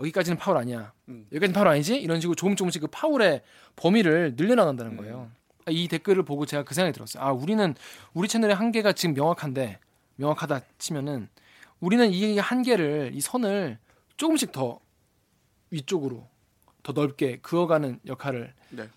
여기까지는 0.00 0.36
파울 0.36 0.56
아니야. 0.56 0.92
음. 1.08 1.26
여기까지는 1.30 1.54
파울 1.54 1.68
아니지? 1.68 1.94
이런 1.94 2.20
식으로 2.20 2.34
조금 2.34 2.56
조금씩 2.56 2.82
그 2.82 2.88
파울의 2.88 3.42
범위를 3.76 4.34
늘려나간다는 4.36 4.96
거예요. 4.96 5.30
아, 5.64 5.70
이 5.70 5.86
댓글을 5.86 6.24
보고 6.24 6.44
제가 6.44 6.64
그 6.64 6.74
생각이 6.74 6.92
들었어요. 6.92 7.22
아, 7.22 7.30
우리는 7.30 7.72
우리 8.14 8.26
채널의 8.26 8.56
한계가 8.56 8.92
지금 8.94 9.14
명확한데 9.14 9.78
명확하다 10.16 10.60
치면은 10.78 11.28
우리는 11.78 12.12
이 12.12 12.38
한계를 12.38 13.12
이 13.14 13.20
선을 13.20 13.78
조금씩 14.16 14.50
더 14.50 14.80
위쪽으로 15.70 16.26
더 16.82 16.92
넓게 16.92 17.38
그어가는 17.42 18.00
역할을 18.06 18.52
네. 18.70 18.88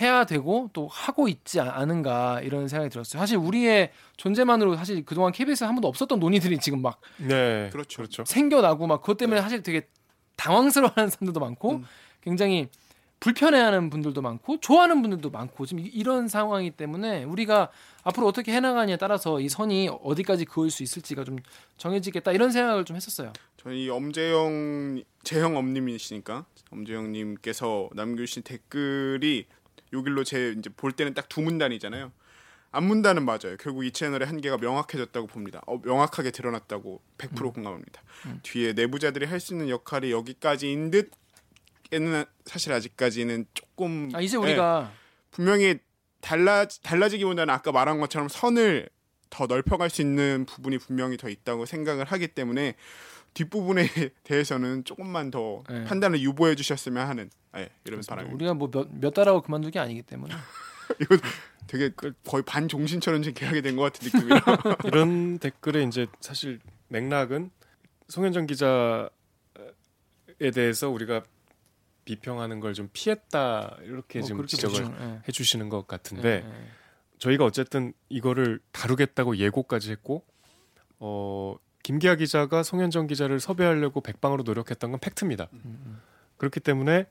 해야 0.00 0.24
되고 0.24 0.70
또 0.72 0.88
하고 0.88 1.28
있지 1.28 1.60
않- 1.60 1.68
않은가 1.68 2.40
이런 2.42 2.66
생각이 2.68 2.90
들었어요. 2.90 3.20
사실 3.20 3.36
우리의 3.36 3.92
존재만으로 4.16 4.76
사실 4.76 5.04
그동안 5.04 5.32
KBS에 5.32 5.66
한 5.66 5.74
번도 5.76 5.86
없었던 5.88 6.18
논의들이 6.18 6.58
지금 6.58 6.82
막 6.82 7.00
네, 7.18 7.68
그렇죠. 7.72 7.98
그렇죠. 7.98 8.24
생겨나고 8.26 8.86
막 8.88 9.00
그것 9.02 9.16
때문에 9.16 9.40
사실 9.40 9.62
되게 9.62 9.86
당황스러워하는 10.36 11.10
사람들도 11.10 11.38
많고 11.38 11.70
음. 11.74 11.84
굉장히 12.22 12.68
불편해하는 13.20 13.88
분들도 13.88 14.20
많고 14.20 14.58
좋아하는 14.60 15.00
분들도 15.00 15.30
많고 15.30 15.64
지금 15.64 15.84
이- 15.84 15.88
이런 15.88 16.26
상황이기 16.28 16.76
때문에 16.76 17.22
우리가 17.24 17.70
앞으로 18.02 18.26
어떻게 18.26 18.52
해나가냐에 18.52 18.96
따라서 18.96 19.40
이 19.40 19.48
선이 19.48 19.88
어디까지 20.02 20.44
그을 20.44 20.70
수 20.70 20.82
있을지가 20.82 21.24
좀 21.24 21.38
정해지겠다 21.78 22.32
이런 22.32 22.50
생각을 22.50 22.84
좀 22.84 22.96
했었어요. 22.96 23.32
저는 23.58 23.76
이 23.78 23.88
엄재영 23.88 25.02
재형 25.22 25.56
엄님이시니까 25.56 26.44
엄재영님께서 26.72 27.90
남겨주신 27.94 28.42
댓글이 28.42 29.46
요길로 29.94 30.24
제 30.24 30.54
이제 30.58 30.68
볼 30.76 30.92
때는 30.92 31.14
딱 31.14 31.28
두 31.28 31.40
문단이잖아요. 31.40 32.12
앞문단은 32.72 33.24
맞아요. 33.24 33.56
결국 33.60 33.84
이 33.84 33.92
채널의 33.92 34.26
한계가 34.26 34.56
명확해졌다고 34.58 35.28
봅니다. 35.28 35.62
어, 35.66 35.78
명확하게 35.82 36.32
드러났다고 36.32 37.00
100% 37.18 37.54
공감합니다. 37.54 38.02
뒤에 38.42 38.72
내부자들이 38.72 39.26
할 39.26 39.38
수 39.40 39.54
있는 39.54 39.68
역할이 39.68 40.10
여기까지인 40.10 40.90
듯에는 40.90 42.24
사실 42.44 42.72
아직까지는 42.72 43.46
조금 43.54 44.10
아 44.12 44.20
이제 44.20 44.36
예, 44.36 44.40
우리가 44.40 44.92
분명히 45.30 45.78
달라 46.20 46.66
달라지기보다는 46.66 47.52
아까 47.54 47.70
말한 47.70 48.00
것처럼 48.00 48.28
선을 48.28 48.88
더 49.30 49.46
넓혀갈 49.46 49.90
수 49.90 50.00
있는 50.02 50.44
부분이 50.46 50.78
분명히 50.78 51.16
더 51.16 51.28
있다고 51.28 51.66
생각을 51.66 52.04
하기 52.06 52.28
때문에 52.28 52.74
뒷부분에 53.34 53.86
대해서는 54.24 54.84
조금만 54.84 55.30
더 55.30 55.62
네. 55.68 55.84
판단을 55.84 56.20
유보해 56.20 56.54
주셨으면 56.54 57.06
하는 57.08 57.30
예, 57.56 57.68
이런 57.84 58.00
바람입니다. 58.06 58.34
우리가 58.34 58.54
뭐 58.54 58.68
몇 58.70 58.88
몇 58.92 59.12
달하고 59.14 59.42
그만둔 59.42 59.70
게 59.70 59.78
아니기 59.78 60.02
때문에 60.02 60.34
이거 61.00 61.16
되게 61.66 61.90
거의 62.24 62.42
반종신처럼 62.44 63.22
지금 63.22 63.34
계약이 63.34 63.62
된 63.62 63.76
것 63.76 63.82
같은 63.92 64.06
느낌이라. 64.12 64.40
이런 64.86 65.38
댓글에 65.38 65.82
이제 65.84 66.06
사실 66.20 66.60
맥락은 66.88 67.50
송현정 68.08 68.46
기자에 68.46 69.08
대해서 70.54 70.90
우리가 70.90 71.22
비평하는 72.04 72.60
걸 72.60 72.74
좀 72.74 72.90
피했다 72.92 73.78
이렇게 73.82 74.18
뭐 74.18 74.26
지금 74.28 74.46
지적을 74.46 74.80
보시면, 74.84 75.00
예. 75.16 75.22
해주시는 75.28 75.68
것 75.70 75.78
예, 75.78 75.84
같은데 75.86 76.44
예. 76.46 76.68
저희가 77.18 77.44
어쨌든 77.44 77.94
이거를 78.10 78.60
다루겠다고 78.72 79.38
예고까지 79.38 79.90
했고 79.92 80.22
어 80.98 81.56
김기아 81.84 82.14
기자가 82.14 82.62
송현정 82.62 83.06
기자를 83.06 83.38
섭외하려고 83.38 84.00
백방으로 84.00 84.42
노력했던 84.42 84.90
건 84.90 84.98
팩트입니다. 85.00 85.48
음, 85.52 86.00
그렇기 86.38 86.60
때문에 86.60 87.06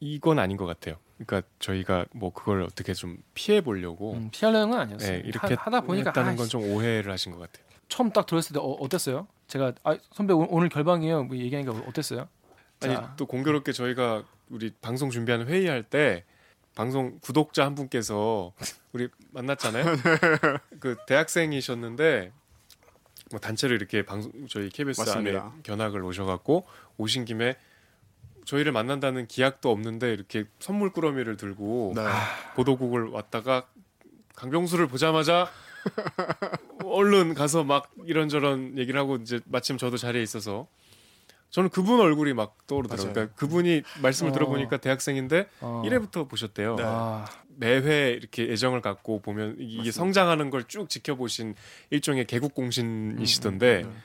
이건 0.00 0.38
아닌 0.38 0.56
것 0.56 0.64
같아요. 0.64 0.96
그러니까 1.18 1.46
저희가 1.58 2.06
뭐 2.12 2.32
그걸 2.32 2.62
어떻게 2.62 2.94
좀 2.94 3.18
피해 3.34 3.60
보려고 3.60 4.14
음, 4.14 4.30
피하려는 4.32 4.70
건 4.70 4.80
아니었어요. 4.80 5.18
네, 5.18 5.22
이렇게 5.24 5.54
하, 5.54 5.70
다 5.70 5.80
보니까 5.82 6.10
했다는 6.10 6.32
아, 6.32 6.36
건좀 6.36 6.62
오해를 6.62 7.12
하신 7.12 7.32
것 7.32 7.38
같아요. 7.38 7.66
처음 7.88 8.10
딱 8.10 8.24
들었을 8.24 8.54
때 8.54 8.58
어, 8.58 8.62
어땠어요? 8.62 9.28
제가 9.48 9.74
아, 9.84 9.98
선배 10.12 10.32
오- 10.32 10.48
오늘 10.48 10.70
결방이에요. 10.70 11.24
뭐 11.24 11.36
얘기하니까 11.36 11.72
어땠어요? 11.86 12.26
아니 12.80 12.94
자, 12.94 13.12
또 13.18 13.26
공교롭게 13.26 13.72
저희가 13.72 14.24
우리 14.48 14.72
방송 14.80 15.10
준비하는 15.10 15.46
회의할 15.46 15.82
때 15.82 16.24
방송 16.74 17.18
구독자 17.20 17.66
한 17.66 17.74
분께서 17.74 18.54
우리 18.92 19.08
만났잖아요. 19.32 19.84
그 20.80 20.96
대학생이셨는데 21.06 22.32
뭐 23.30 23.40
단체로 23.40 23.74
이렇게 23.74 24.04
방송 24.04 24.32
저희 24.48 24.68
KBS 24.68 25.00
맞습니다. 25.00 25.42
안에 25.42 25.50
견학을 25.62 26.02
오셔갖고 26.04 26.66
오신 26.96 27.24
김에 27.24 27.56
저희를 28.44 28.72
만난다는 28.72 29.26
기약도 29.26 29.70
없는데 29.70 30.12
이렇게 30.12 30.44
선물 30.58 30.90
꾸러미를 30.90 31.36
들고 31.36 31.92
네. 31.96 32.02
보도국을 32.56 33.08
왔다가 33.08 33.66
강병수를 34.36 34.86
보자마자 34.86 35.50
얼른 36.84 37.34
가서 37.34 37.64
막 37.64 37.90
이런저런 38.04 38.78
얘기를 38.78 38.98
하고 38.98 39.16
이제 39.16 39.40
마침 39.46 39.76
저도 39.76 39.96
자리에 39.96 40.22
있어서 40.22 40.66
저는 41.50 41.70
그분 41.70 41.98
얼굴이 42.00 42.34
막 42.34 42.56
떠오르더라고요. 42.66 43.12
그러니까 43.12 43.34
그분이 43.36 43.82
말씀을 44.02 44.30
어. 44.30 44.34
들어보니까 44.34 44.76
대학생인데 44.78 45.48
어. 45.60 45.82
1회부터 45.86 46.28
보셨대요. 46.28 46.76
네. 46.76 46.82
아, 46.86 47.24
매회 47.56 48.10
이렇게 48.10 48.44
애정을 48.52 48.80
갖고 48.82 49.20
보면 49.20 49.56
이게 49.58 49.76
맞습니다. 49.78 49.92
성장하는 49.92 50.50
걸 50.50 50.64
쭉 50.68 50.88
지켜보신 50.90 51.54
일종의 51.90 52.26
개국 52.26 52.54
공신이시던데 52.54 53.82
음, 53.84 53.88
음, 53.88 54.02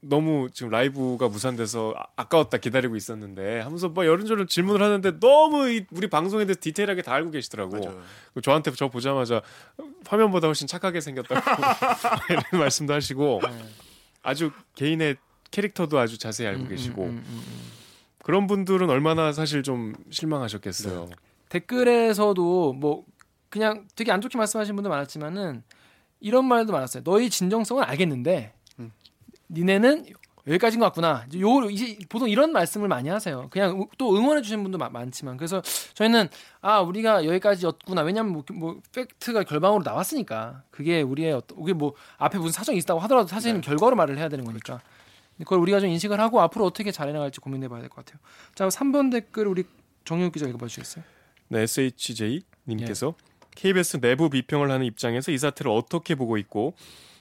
너무 0.00 0.48
지금 0.52 0.70
라이브가 0.70 1.28
무산돼서 1.28 1.94
아- 1.96 2.06
아까웠다 2.16 2.58
기다리고 2.58 2.94
있었는데 2.96 3.60
하면서 3.60 3.88
뭐 3.88 4.04
이런저런 4.04 4.46
질문을 4.48 4.82
하는데 4.84 5.18
너무 5.20 5.68
이- 5.70 5.86
우리 5.92 6.08
방송에 6.08 6.44
대해서 6.44 6.58
디테일하게 6.60 7.02
다 7.02 7.14
알고 7.14 7.30
계시더라고. 7.30 7.78
맞아요. 7.84 8.02
그 8.34 8.40
저한테 8.42 8.72
저 8.72 8.88
보자마자 8.88 9.42
화면보다 10.06 10.46
훨씬 10.48 10.66
착하게 10.66 11.00
생겼다고 11.00 11.40
이런 12.30 12.42
말씀도 12.60 12.92
하시고 12.94 13.40
네. 13.44 13.64
아주 14.22 14.50
개인의 14.74 15.16
캐릭터도 15.50 15.98
아주 15.98 16.18
자세히 16.18 16.46
알고 16.48 16.64
음, 16.64 16.68
계시고 16.68 17.02
음, 17.04 17.08
음, 17.08 17.24
음, 17.26 17.42
음. 17.46 17.62
그런 18.22 18.46
분들은 18.46 18.90
얼마나 18.90 19.32
사실 19.32 19.62
좀 19.62 19.94
실망하셨겠어요. 20.10 21.06
네. 21.06 21.16
댓글에서도 21.48 22.74
뭐 22.74 23.04
그냥 23.48 23.86
되게 23.96 24.12
안 24.12 24.20
좋게 24.20 24.36
말씀하신 24.36 24.74
분도 24.74 24.90
많았지만은 24.90 25.62
이런 26.20 26.44
말도 26.44 26.72
많았어요. 26.72 27.02
너희 27.04 27.30
진정성은 27.30 27.84
알겠는데 27.84 28.52
음. 28.80 28.92
니네는 29.50 30.06
여기까지인 30.46 30.80
것 30.80 30.86
같구나. 30.86 31.24
이제 31.28 31.40
요 31.40 31.48
이제 31.70 31.98
보통 32.08 32.28
이런 32.28 32.52
말씀을 32.52 32.88
많이 32.88 33.08
하세요. 33.08 33.48
그냥 33.50 33.78
우- 33.80 33.88
또 33.98 34.16
응원해 34.16 34.40
주시는 34.42 34.62
분도 34.62 34.78
마- 34.78 34.88
많지만 34.88 35.36
그래서 35.36 35.62
저희는 35.94 36.28
아 36.60 36.80
우리가 36.80 37.24
여기까지였구나. 37.26 38.02
왜냐면 38.02 38.32
뭐, 38.32 38.44
뭐 38.54 38.80
팩트가 38.94 39.44
결방으로 39.44 39.82
나왔으니까 39.84 40.62
그게 40.70 41.02
우리의 41.02 41.32
어떤 41.32 41.58
그게 41.58 41.72
뭐 41.74 41.94
앞에 42.18 42.38
무슨 42.38 42.52
사정이 42.52 42.78
있다고 42.78 43.00
하더라도 43.00 43.28
사실은 43.28 43.60
네. 43.60 43.66
결과로 43.66 43.94
말을 43.96 44.18
해야 44.18 44.28
되는 44.28 44.44
거니까. 44.44 44.78
그 44.78 44.97
걸 45.44 45.58
우리가 45.58 45.80
좀 45.80 45.88
인식을 45.90 46.18
하고 46.20 46.40
앞으로 46.40 46.64
어떻게 46.64 46.90
잘해 46.92 47.12
나갈지 47.12 47.40
고민해 47.40 47.68
봐야 47.68 47.80
될 47.80 47.88
것 47.88 48.04
같아요. 48.04 48.20
자, 48.54 48.66
3번 48.68 49.10
댓글 49.12 49.46
우리 49.46 49.64
정윤 50.04 50.32
기자 50.32 50.46
읽어 50.46 50.58
봐 50.58 50.66
주시겠어요? 50.66 51.04
네, 51.48 51.60
SHJ 51.62 52.34
예. 52.36 52.40
님께서 52.66 53.14
KBS 53.54 54.00
내부 54.00 54.30
비평을 54.30 54.70
하는 54.70 54.86
입장에서 54.86 55.32
이 55.32 55.38
사태를 55.38 55.70
어떻게 55.72 56.14
보고 56.14 56.36
있고 56.38 56.74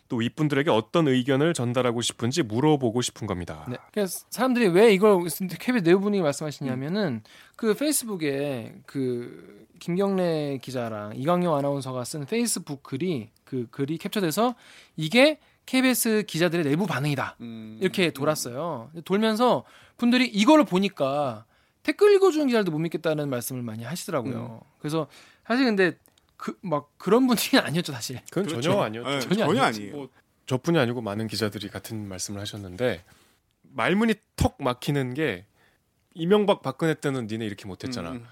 또 0.09 0.17
윗분들에게 0.17 0.69
어떤 0.69 1.07
의견을 1.07 1.53
전달하고 1.53 2.01
싶은지 2.01 2.41
물어보고 2.43 3.01
싶은 3.01 3.27
겁니다. 3.27 3.65
네. 3.69 3.75
그래서 3.91 4.25
사람들이 4.29 4.67
왜 4.67 4.93
이걸 4.93 5.23
KBS 5.59 5.83
내부 5.83 6.01
분위기 6.01 6.21
말씀하시냐면은 6.21 7.23
그 7.55 7.73
페이스북에 7.73 8.75
그 8.85 9.67
김경래 9.79 10.59
기자랑 10.61 11.13
이광용 11.15 11.55
아나운서가 11.55 12.03
쓴 12.03 12.25
페이스북 12.25 12.83
글이 12.83 13.29
그 13.43 13.67
글이 13.69 13.97
캡처돼서 13.97 14.55
이게 14.95 15.39
KBS 15.67 16.23
기자들의 16.25 16.65
내부 16.65 16.87
반응이다. 16.87 17.35
음, 17.41 17.77
이렇게 17.79 18.09
돌았어요. 18.09 18.89
돌면서 19.05 19.63
분들이 19.97 20.25
이거를 20.25 20.63
보니까 20.65 21.45
댓글 21.83 22.13
읽어주는 22.15 22.47
기자들도 22.47 22.71
못 22.71 22.79
믿겠다는 22.79 23.29
말씀을 23.29 23.61
많이 23.61 23.83
하시더라고요. 23.83 24.61
그래서 24.79 25.07
사실 25.45 25.65
근데 25.65 25.97
그 26.37 26.55
막 26.61 26.89
그런 26.97 27.27
분위기는 27.27 27.63
아니었죠 27.63 27.91
사실. 27.93 28.19
그건 28.29 28.45
그렇죠. 28.45 28.61
전혀 28.61 28.81
아니었죠. 28.81 29.09
네, 29.09 29.19
전혀 29.19 29.45
전혀. 29.45 29.63
아니에요. 29.63 29.91
뭐 29.95 30.09
저뿐이 30.45 30.77
아니고 30.79 31.01
많은 31.01 31.27
기자들이 31.27 31.67
같은 31.69 32.07
말씀을 32.07 32.39
하셨는데 32.39 33.03
말문이 33.63 34.15
턱 34.37 34.55
막히는 34.59 35.13
게 35.13 35.45
이명박 36.13 36.61
박근혜 36.61 36.93
때는 36.93 37.27
니네 37.27 37.45
이렇게 37.45 37.67
못했잖아. 37.67 38.11
음, 38.11 38.15
음. 38.17 38.25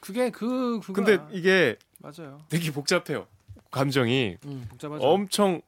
그게 0.00 0.30
그 0.30 0.80
그거. 0.80 0.92
근데 0.94 1.18
이게 1.32 1.76
맞아요. 1.98 2.40
되게 2.48 2.70
복잡해요. 2.72 3.26
감정이 3.70 4.38
음, 4.46 4.66
복잡하죠. 4.70 5.04
엄청 5.06 5.60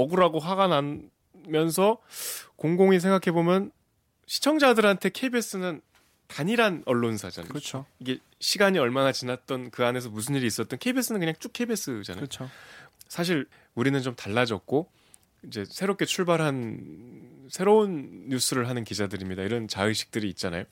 억울하고 0.00 0.38
화가 0.38 0.68
나면서 0.68 1.98
공공이 2.56 3.00
생각해 3.00 3.32
보면 3.32 3.70
시청자들한테 4.26 5.10
KBS는 5.10 5.80
단일한 6.26 6.82
언론사잖아요. 6.86 7.48
그렇죠. 7.48 7.86
이게 7.98 8.18
시간이 8.38 8.78
얼마나 8.78 9.12
지났던 9.12 9.70
그 9.70 9.84
안에서 9.84 10.10
무슨 10.10 10.34
일이 10.34 10.46
있었던 10.46 10.78
KBS는 10.78 11.20
그냥 11.20 11.34
쭉 11.38 11.52
KBS잖아요. 11.52 12.16
그렇죠. 12.16 12.48
사실 13.08 13.46
우리는 13.74 14.00
좀 14.02 14.14
달라졌고 14.14 14.90
이제 15.44 15.64
새롭게 15.64 16.04
출발한 16.04 17.46
새로운 17.48 18.28
뉴스를 18.28 18.68
하는 18.68 18.84
기자들입니다. 18.84 19.42
이런 19.42 19.68
자의식들이 19.68 20.28
있잖아요. 20.30 20.64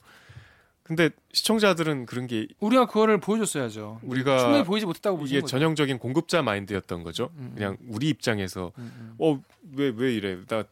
근데 0.87 1.09
시청자들은 1.33 2.05
그런 2.05 2.27
게 2.27 2.47
우리가 2.61 2.85
그거를 2.85 3.19
보여줬어야죠. 3.19 3.99
우리가 4.03 4.39
충분히 4.39 4.63
보이지 4.63 4.85
못했다고 4.85 5.17
보시는 5.17 5.37
이게 5.37 5.41
거죠. 5.41 5.51
전형적인 5.51 5.99
공급자 5.99 6.41
마인드였던 6.41 7.03
거죠. 7.03 7.29
음, 7.35 7.49
음. 7.49 7.51
그냥 7.55 7.77
우리 7.89 8.07
입장에서 8.07 8.71
음, 8.77 9.15
음. 9.19 9.43
어왜왜 9.75 10.13
이래 10.13 10.37
나 10.47 10.63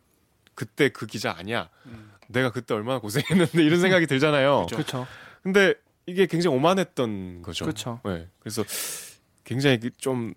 그때 0.53 0.87
그 0.87 1.05
기자 1.05 1.35
아니야. 1.37 1.69
음. 1.87 2.11
내가 2.29 2.49
그때 2.49 2.73
얼마나 2.73 2.99
고생했는데 2.99 3.61
이런 3.61 3.81
생각이 3.81 4.07
들잖아요. 4.07 4.67
그렇죠. 4.71 5.05
근데 5.43 5.73
이게 6.05 6.27
굉장히 6.27 6.55
오만했던 6.55 7.41
거죠. 7.41 7.65
그렇죠. 7.65 7.99
네. 8.05 8.29
그래서 8.39 8.63
굉장히 9.43 9.79
그좀 9.81 10.33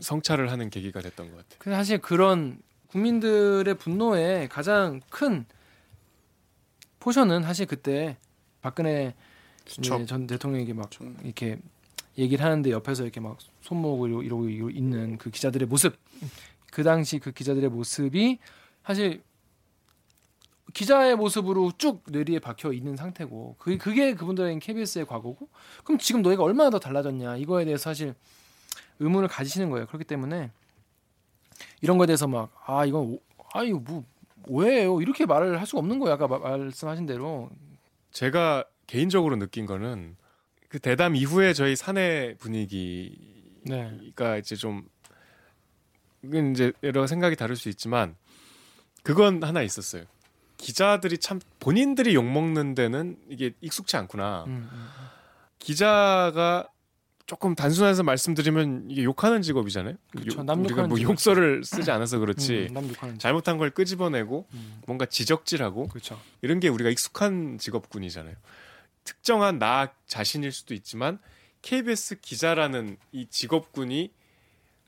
성찰을 0.00 0.52
하는 0.52 0.68
계기가 0.68 1.00
됐던 1.00 1.30
것 1.30 1.36
같아요. 1.38 1.56
근데 1.58 1.76
사실 1.76 1.96
그런 1.98 2.58
국민들의 2.88 3.74
분노의 3.76 4.50
가장 4.50 5.00
큰 5.08 5.46
포션은 7.00 7.42
사실 7.44 7.64
그때 7.64 8.18
박근혜 8.62 9.14
수첩. 9.66 10.00
이제 10.00 10.06
전 10.06 10.26
대통령에게 10.26 10.72
막 10.72 10.90
좀. 10.90 11.16
이렇게 11.22 11.58
얘기를 12.16 12.44
하는데 12.44 12.70
옆에서 12.70 13.02
이렇게 13.02 13.20
막 13.20 13.36
손목을 13.62 14.24
이러고 14.24 14.48
있는 14.70 15.18
그 15.18 15.30
기자들의 15.30 15.68
모습. 15.68 15.96
그 16.70 16.82
당시 16.82 17.18
그 17.18 17.32
기자들의 17.32 17.68
모습이 17.70 18.38
사실 18.84 19.22
기자의 20.74 21.16
모습으로 21.16 21.72
쭉 21.76 22.02
뇌리에 22.06 22.38
박혀 22.38 22.72
있는 22.72 22.96
상태고 22.96 23.56
그게, 23.58 23.76
그게 23.76 24.14
그분들에겐 24.14 24.58
KBS의 24.58 25.04
과거고 25.06 25.48
그럼 25.84 25.98
지금 25.98 26.22
너희가 26.22 26.42
얼마나 26.42 26.70
더 26.70 26.78
달라졌냐? 26.78 27.36
이거에 27.36 27.64
대해서 27.66 27.82
사실 27.82 28.14
의문을 28.98 29.28
가지시는 29.28 29.68
거예요. 29.68 29.86
그렇기 29.86 30.04
때문에 30.06 30.50
이런 31.82 31.98
거에 31.98 32.06
대해서 32.06 32.26
막 32.26 32.50
아 32.64 32.86
이건 32.86 33.02
오, 33.06 33.18
아 33.52 33.62
이거 33.62 33.78
뭐 33.80 34.04
오해예요. 34.46 35.00
이렇게 35.02 35.26
말을 35.26 35.58
할 35.60 35.66
수가 35.66 35.80
없는 35.80 35.98
거예요. 35.98 36.14
아까 36.14 36.26
마- 36.26 36.38
말씀하신 36.38 37.04
대로 37.06 37.50
제가 38.12 38.64
개인적으로 38.86 39.36
느낀 39.36 39.66
거는 39.66 40.16
그 40.68 40.78
대담 40.78 41.16
이후에 41.16 41.52
저희 41.52 41.76
사내 41.76 42.34
분위기가 42.38 43.14
네 43.64 44.38
이제 44.38 44.54
좀 44.56 44.88
이제 46.52 46.72
여러 46.82 47.06
생각이 47.06 47.36
다를 47.36 47.56
수 47.56 47.68
있지만 47.68 48.16
그건 49.02 49.42
하나 49.42 49.62
있었어요. 49.62 50.04
기자들이 50.56 51.18
참 51.18 51.40
본인들이 51.58 52.14
욕 52.14 52.24
먹는 52.24 52.74
데는 52.74 53.16
이게 53.28 53.52
익숙치 53.60 53.96
않구나. 53.96 54.44
음, 54.46 54.68
음. 54.72 54.88
기자가 55.58 56.68
조금 57.26 57.54
단순해서 57.54 58.02
말씀드리면 58.02 58.90
이게 58.90 59.04
욕하는 59.04 59.42
직업이잖아요. 59.42 59.94
그쵸, 60.10 60.40
요- 60.40 60.44
남 60.44 60.64
우리가 60.64 60.86
뭐. 60.86 61.00
욕설을 61.00 61.64
쓰지 61.64 61.90
않아서 61.90 62.18
그렇지 62.18 62.68
음, 62.70 63.18
잘못한 63.18 63.58
걸 63.58 63.70
끄집어내고 63.70 64.46
음, 64.52 64.80
뭔가 64.86 65.06
지적질하고 65.06 65.88
그렇죠 65.88 66.20
이런 66.42 66.60
게 66.60 66.68
우리가 66.68 66.90
익숙한 66.90 67.58
직업군이잖아요. 67.58 68.34
특정한 69.04 69.58
나 69.58 69.92
자신일 70.06 70.52
수도 70.52 70.74
있지만 70.74 71.18
KBS 71.62 72.20
기자라는 72.20 72.96
이 73.12 73.26
직업군이 73.28 74.12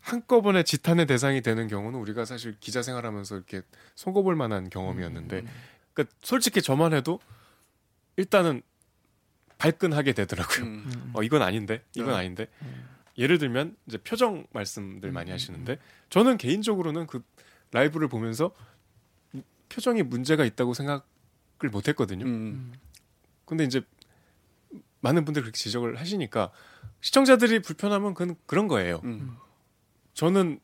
한꺼번에 0.01 0.63
지탄의 0.65 1.07
대상이 1.07 1.41
되는 1.41 1.67
경우는 1.67 1.99
우리가 1.99 2.25
사실 2.25 2.57
기자 2.61 2.83
생활하면서 2.83 3.37
이렇게 3.37 3.63
속어볼 3.95 4.37
만한 4.37 4.69
경험이었는데 4.69 5.39
음, 5.41 5.49
그러니까 5.95 6.15
솔직히 6.23 6.61
저만 6.61 6.93
해도 6.93 7.21
일단은 8.17 8.63
발끈하게 9.59 10.13
되더라고요. 10.13 10.65
음. 10.67 10.85
음, 10.87 11.11
어 11.15 11.23
이건 11.23 11.43
아닌데 11.43 11.83
이건 11.95 12.09
네. 12.11 12.15
아닌데 12.17 12.47
음. 12.63 12.89
예를 13.17 13.39
들면 13.39 13.77
이제 13.87 13.99
표정 13.99 14.47
말씀들 14.53 15.13
많이 15.13 15.31
음, 15.31 15.35
하시는데 15.35 15.79
저는 16.11 16.37
개인적으로는 16.37 17.07
그 17.07 17.23
라이브를 17.73 18.09
보면서 18.09 18.53
표정이 19.69 20.03
문제가 20.03 20.45
있다고 20.45 20.75
생각을 20.75 21.03
못했거든요. 21.73 22.25
음. 22.25 22.29
음. 22.29 22.73
근데 23.45 23.65
이제 23.65 23.83
많은 25.01 25.25
분들이 25.25 25.43
그렇게 25.43 25.57
지적을 25.59 25.99
하시니까 26.01 26.51
시청자들이 27.01 27.61
불편하면 27.61 28.15
그건 28.15 28.37
그런 28.47 28.69
거예요. 28.69 29.01
음. 29.05 29.37
저는 30.15 30.61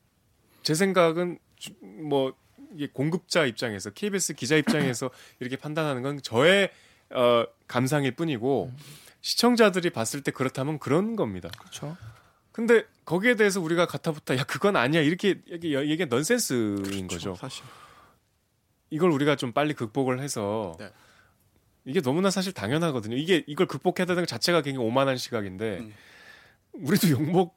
제 0.63 0.75
생각은 0.75 1.39
주- 1.57 1.75
뭐 1.83 2.35
이게 2.75 2.89
공급자 2.93 3.45
입장에서 3.45 3.91
KBS 3.91 4.35
기자 4.35 4.57
입장에서 4.57 5.11
이렇게 5.41 5.57
판단하는 5.57 6.03
건 6.03 6.23
저의 6.23 6.71
어, 7.15 7.45
감상일 7.67 8.13
뿐이고 8.17 8.73
시청자들이 9.21 9.91
봤을 9.91 10.23
때 10.23 10.31
그렇다면 10.31 10.79
그런 10.79 11.17
겁니다. 11.17 11.49
그렇죠 11.59 11.97
근데 12.53 12.85
거기에 13.05 13.37
대해서 13.37 13.61
우리가 13.61 13.87
가타부타 13.87 14.37
야 14.37 14.45
그건 14.45 14.77
아니야 14.77 15.01
이렇게 15.03 15.41
이게 15.47 15.83
이게 15.85 16.05
넌센스인 16.05 17.07
거죠. 17.07 17.35
사실. 17.37 17.65
이걸 18.91 19.11
우리가 19.11 19.37
좀 19.37 19.53
빨리 19.53 19.73
극복을 19.73 20.21
해서 20.21 20.77
네. 20.79 20.91
이게 21.85 22.01
너무나 22.01 22.31
사실 22.31 22.53
당연하거든요. 22.53 23.17
이게 23.17 23.45
이걸 23.47 23.67
극복해야 23.67 24.05
되는 24.05 24.23
것 24.23 24.27
자체가 24.27 24.63
굉장히 24.63 24.85
오만한 24.87 25.17
시각인데 25.17 25.79
음. 25.79 25.95
우리도 26.73 27.11
욕먹 27.11 27.57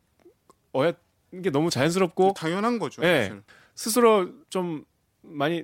어야 0.76 0.94
이게 1.32 1.50
너무 1.50 1.70
자연스럽고 1.70 2.34
당연한 2.36 2.78
거죠. 2.80 3.02
네. 3.02 3.24
사실. 3.24 3.44
스스로 3.76 4.32
좀 4.50 4.86
많이 5.22 5.64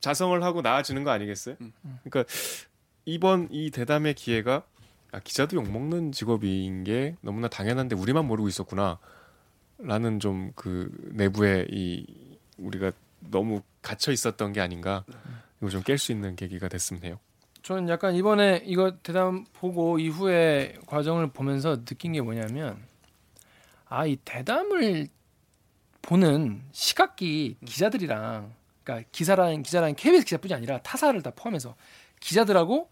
자성을 0.00 0.42
하고 0.42 0.62
나아지는 0.62 1.04
거 1.04 1.10
아니겠어요? 1.10 1.56
음. 1.60 1.72
그러니까 2.04 2.24
이번 3.10 3.48
이 3.50 3.70
대담의 3.70 4.14
기회가 4.14 4.62
아, 5.12 5.18
기자도 5.18 5.56
욕 5.56 5.68
먹는 5.70 6.12
직업인 6.12 6.84
게 6.84 7.16
너무나 7.20 7.48
당연한데 7.48 7.96
우리만 7.96 8.26
모르고 8.26 8.48
있었구나. 8.48 8.98
라는 9.78 10.20
좀 10.20 10.52
그 10.54 10.90
내부에 11.12 11.66
이 11.70 12.06
우리가 12.58 12.92
너무 13.30 13.62
갇혀 13.82 14.12
있었던 14.12 14.52
게 14.52 14.60
아닌가. 14.60 15.04
이거 15.60 15.70
좀 15.70 15.82
깰 15.82 15.98
수 15.98 16.12
있는 16.12 16.36
계기가 16.36 16.68
됐으면 16.68 17.02
해요. 17.04 17.18
저는 17.62 17.88
약간 17.88 18.14
이번에 18.14 18.62
이거 18.64 18.92
대담 19.02 19.44
보고 19.54 19.98
이후에 19.98 20.76
과정을 20.86 21.30
보면서 21.32 21.84
느낀 21.84 22.12
게 22.12 22.20
뭐냐면 22.20 22.78
아 23.88 24.06
이 24.06 24.16
대담을 24.24 25.08
보는 26.02 26.62
시각기 26.72 27.56
기자들이랑 27.64 28.54
그러니까 28.84 29.08
기사라는 29.12 29.62
기자라는 29.64 29.96
KBS 29.96 30.24
기자뿐이 30.24 30.54
아니라 30.54 30.78
타사를 30.78 31.20
다 31.22 31.32
포함해서 31.34 31.74
기자들하고 32.20 32.88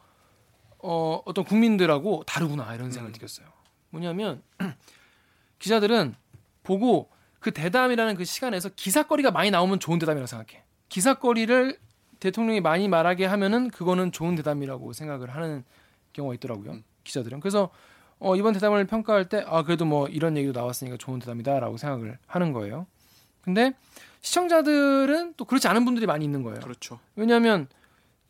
어 0.80 1.20
어떤 1.24 1.44
국민들하고 1.44 2.22
다르구나 2.26 2.74
이런 2.74 2.90
생각을 2.90 3.10
음. 3.10 3.12
느꼈어요. 3.12 3.46
뭐냐면 3.90 4.42
기자들은 5.58 6.14
보고 6.62 7.10
그 7.40 7.52
대담이라는 7.52 8.14
그 8.16 8.24
시간에서 8.24 8.68
기사거리가 8.70 9.30
많이 9.30 9.50
나오면 9.50 9.80
좋은 9.80 9.98
대담이라고 9.98 10.26
생각해. 10.26 10.62
기사거리를 10.88 11.78
대통령이 12.20 12.60
많이 12.60 12.88
말하게 12.88 13.26
하면은 13.26 13.70
그거는 13.70 14.12
좋은 14.12 14.34
대담이라고 14.34 14.92
생각을 14.92 15.34
하는 15.34 15.64
경우가 16.12 16.34
있더라고요. 16.34 16.72
음. 16.72 16.84
기자들은. 17.04 17.40
그래서 17.40 17.70
어, 18.18 18.34
이번 18.34 18.52
대담을 18.52 18.84
평가할 18.86 19.28
때 19.28 19.44
아 19.46 19.62
그래도 19.62 19.84
뭐 19.84 20.08
이런 20.08 20.36
얘기도 20.36 20.58
나왔으니까 20.58 20.96
좋은 20.96 21.20
대담이다라고 21.20 21.76
생각을 21.76 22.18
하는 22.26 22.52
거예요. 22.52 22.86
근데 23.40 23.72
시청자들은 24.20 25.34
또 25.36 25.44
그렇지 25.44 25.68
않은 25.68 25.84
분들이 25.84 26.06
많이 26.06 26.24
있는 26.24 26.42
거예요. 26.42 26.60
그렇죠. 26.60 26.98
왜냐하면 27.16 27.68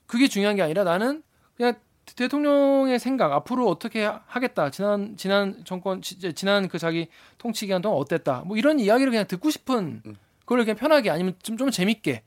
그게 0.07 0.29
중요한 0.29 0.57
게 0.57 0.63
아니라 0.63 0.85
나는 0.85 1.23
그냥 1.57 1.75
대통령의 2.17 2.99
생각 2.99 3.33
앞으로 3.33 3.69
어떻게 3.69 4.05
하겠다 4.27 4.71
지난 4.71 5.17
지난 5.17 5.63
정권 5.65 6.01
지- 6.03 6.33
지난 6.35 6.69
그 6.69 6.79
자기 6.79 7.09
통치 7.39 7.67
기간 7.67 7.83
동안 7.83 7.99
어땠다 7.99 8.43
뭐 8.47 8.57
이런 8.57 8.79
이야기를 8.81 9.11
그냥 9.11 9.27
듣고 9.27 9.51
싶은 9.51 10.03
음. 10.07 10.17
그걸 10.41 10.65
그냥 10.65 10.77
편하게 10.77 11.11
아니면 11.11 11.35
좀 11.43 11.57
좀 11.57 11.71
재밌게 11.71 12.23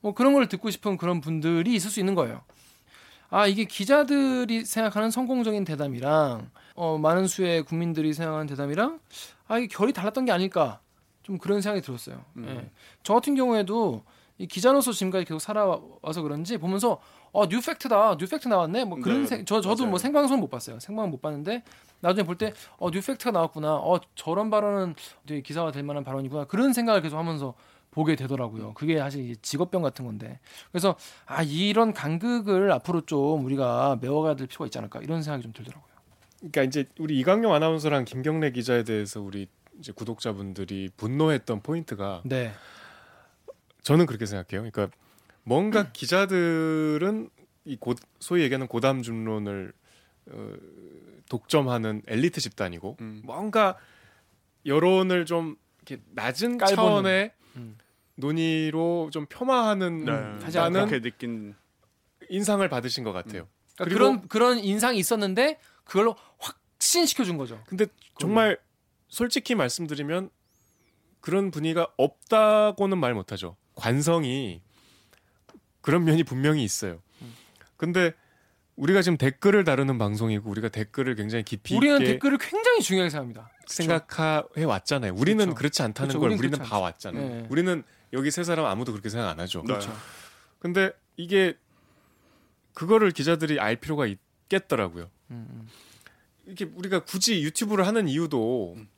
뭐 0.00 0.14
그런 0.14 0.32
걸 0.34 0.48
듣고 0.48 0.70
싶은 0.70 0.96
그런 0.96 1.20
분들이 1.20 1.74
있을 1.74 1.90
수 1.90 1.98
있는 2.00 2.14
거예요. 2.14 2.42
아 3.30 3.46
이게 3.46 3.64
기자들이 3.64 4.64
생각하는 4.64 5.10
성공적인 5.10 5.64
대담이랑 5.64 6.50
어, 6.74 6.96
많은 6.98 7.26
수의 7.26 7.62
국민들이 7.62 8.14
생각하는 8.14 8.46
대담이랑 8.46 9.00
아 9.48 9.58
이게 9.58 9.66
결이 9.66 9.92
달랐던 9.92 10.24
게 10.24 10.32
아닐까 10.32 10.80
좀 11.22 11.36
그런 11.36 11.60
생각이 11.60 11.84
들었어요. 11.84 12.24
음. 12.36 12.46
예. 12.48 12.70
저 13.02 13.12
같은 13.14 13.34
경우에도 13.34 14.02
이 14.38 14.46
기자로서 14.46 14.92
지금까지 14.92 15.24
계속 15.24 15.40
살아와서 15.40 16.22
그런지 16.22 16.56
보면서 16.58 17.00
어 17.32 17.46
뉴팩트다. 17.46 18.16
뉴팩트 18.18 18.48
나왔네? 18.48 18.84
뭐 18.84 18.98
그런 18.98 19.22
네, 19.22 19.26
생, 19.26 19.44
저 19.44 19.60
저도 19.60 19.82
맞아요. 19.82 19.90
뭐 19.90 19.98
생방송 19.98 20.40
못 20.40 20.48
봤어요. 20.50 20.78
생방 20.80 21.10
못 21.10 21.20
봤는데 21.20 21.62
나중에 22.00 22.24
볼 22.26 22.36
때 22.38 22.52
어 22.78 22.90
뉴팩트가 22.90 23.30
나왔구나. 23.32 23.74
어 23.76 24.00
저런 24.14 24.50
발언은 24.50 24.94
되게 25.26 25.40
기사가 25.42 25.70
될 25.72 25.82
만한 25.82 26.04
발언이구나. 26.04 26.44
그런 26.46 26.72
생각을 26.72 27.02
계속 27.02 27.18
하면서 27.18 27.54
보게 27.90 28.16
되더라고요. 28.16 28.74
그게 28.74 28.98
사실 28.98 29.34
직업병 29.42 29.82
같은 29.82 30.04
건데. 30.04 30.38
그래서 30.70 30.94
아 31.26 31.42
이런 31.42 31.92
간극을 31.92 32.70
앞으로 32.72 33.00
좀 33.02 33.44
우리가 33.44 33.98
메워가야 34.00 34.36
될 34.36 34.46
필요가 34.46 34.66
있지 34.66 34.78
않을까? 34.78 35.00
이런 35.00 35.22
생각이 35.22 35.42
좀 35.42 35.52
들더라고요. 35.52 35.88
그러니까 36.38 36.62
이제 36.62 36.84
우리 37.00 37.18
이광용 37.18 37.52
아나운서랑 37.52 38.04
김경래 38.04 38.52
기자에 38.52 38.84
대해서 38.84 39.20
우리 39.20 39.48
이제 39.80 39.90
구독자분들이 39.92 40.90
분노했던 40.96 41.62
포인트가 41.62 42.22
네. 42.24 42.52
저는 43.82 44.06
그렇게 44.06 44.26
생각해요. 44.26 44.70
그러니까 44.70 44.88
뭔가 45.48 45.90
기자들은 45.92 47.30
이 47.64 47.76
고, 47.76 47.94
소위 48.20 48.42
얘기하는 48.42 48.66
고담 48.66 49.02
중론을 49.02 49.72
어, 50.30 50.52
독점하는 51.30 52.02
엘리트 52.06 52.40
집단이고 52.40 52.98
음. 53.00 53.22
뭔가 53.24 53.76
여론을 54.66 55.24
좀 55.24 55.56
이렇게 55.86 56.02
낮은 56.10 56.58
깔보는. 56.58 56.76
차원의 56.76 57.32
음. 57.56 57.78
논의로 58.16 59.08
좀 59.10 59.26
폄하하는 59.26 60.04
네. 60.04 60.12
하는 60.58 60.86
그렇게 60.86 61.00
느낀 61.00 61.54
인상을 62.28 62.66
받으신 62.68 63.04
것 63.04 63.12
같아요. 63.12 63.48
그러니까 63.76 63.84
그리고- 63.84 63.98
그런 63.98 64.28
그런 64.28 64.58
인상이 64.58 64.98
있었는데 64.98 65.58
그걸로 65.84 66.14
확신시켜 66.38 67.24
준 67.24 67.38
거죠 67.38 67.62
근데 67.66 67.86
정말 68.18 68.58
솔직히 69.06 69.54
말씀드리면 69.54 70.28
그런 71.20 71.50
분위기가 71.50 71.86
없다고는 71.96 72.98
말 72.98 73.14
못하죠. 73.14 73.56
관성이 73.74 74.60
그런 75.88 76.04
면이 76.04 76.22
분명히 76.22 76.64
있어요. 76.64 77.00
근데 77.78 78.12
우리가 78.76 79.00
지금 79.00 79.16
댓글을 79.16 79.64
다루는 79.64 79.96
방송이고 79.96 80.50
우리가 80.50 80.68
댓글을 80.68 81.14
굉장히 81.14 81.44
깊이 81.44 81.74
우리는 81.74 81.98
댓글을 81.98 82.36
굉장히 82.36 82.82
중요하게 82.82 83.08
생각합니다 83.08 83.50
생각해 83.66 84.64
왔잖아요. 84.64 85.14
우리는 85.14 85.38
그렇죠. 85.46 85.54
그렇지 85.54 85.82
않다는 85.82 86.08
그렇죠. 86.08 86.20
걸 86.20 86.28
우리는 86.32 86.44
우리는 86.44 86.58
봐 86.58 86.78
왔잖아요. 86.78 87.28
네. 87.28 87.46
우리는 87.48 87.82
여기 88.12 88.30
세 88.30 88.44
사람 88.44 88.66
아무도 88.66 88.92
그렇게 88.92 89.08
생각 89.08 89.30
안 89.30 89.40
하죠. 89.40 89.60
네. 89.60 89.68
그렇죠 89.68 89.96
근데 90.58 90.92
이게 91.16 91.56
그거를 92.74 93.10
기자들이 93.10 93.58
알 93.58 93.76
필요가 93.76 94.04
있겠더라고요. 94.04 95.08
음, 95.30 95.46
음. 95.50 95.68
이렇게 96.44 96.66
우리가 96.66 97.04
굳이 97.04 97.42
유튜브를 97.42 97.86
하는 97.86 98.08
이유도 98.08 98.74
음. 98.76 98.88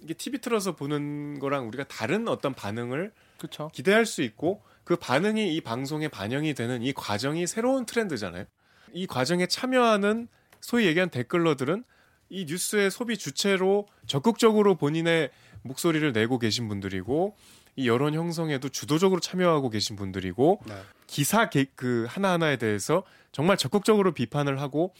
이게 0.00 0.14
TV 0.14 0.40
틀어서 0.40 0.74
보는 0.74 1.38
거랑 1.38 1.68
우리가 1.68 1.84
다른 1.84 2.28
어떤 2.28 2.54
반응을 2.54 3.12
그렇죠 3.36 3.70
기대할 3.74 4.06
수 4.06 4.22
있고 4.22 4.62
그 4.84 4.96
반응이 4.96 5.54
이 5.54 5.60
방송에 5.60 6.08
반영이 6.08 6.54
되는 6.54 6.82
이 6.82 6.92
과정이 6.92 7.46
새로운 7.46 7.86
트렌드잖아요. 7.86 8.44
이 8.92 9.06
과정에 9.06 9.46
참여하는 9.46 10.28
소위 10.60 10.86
얘기한 10.86 11.08
댓글러들은 11.10 11.84
이 12.30 12.44
뉴스의 12.46 12.90
소비 12.90 13.16
주체로 13.18 13.86
적극적으로 14.06 14.76
본인의 14.76 15.30
목소리를 15.62 16.12
내고 16.12 16.38
계신 16.38 16.68
분들이고 16.68 17.34
이 17.76 17.88
여론 17.88 18.14
형성에도 18.14 18.68
주도적으로 18.68 19.20
참여하고 19.20 19.68
계신 19.70 19.96
분들이고 19.96 20.60
네. 20.66 20.74
기사 21.06 21.50
개- 21.50 21.66
그 21.74 22.06
하나하나에 22.08 22.56
대해서 22.56 23.02
정말 23.32 23.56
적극적으로 23.56 24.12
비판을 24.12 24.60
하고 24.60 24.94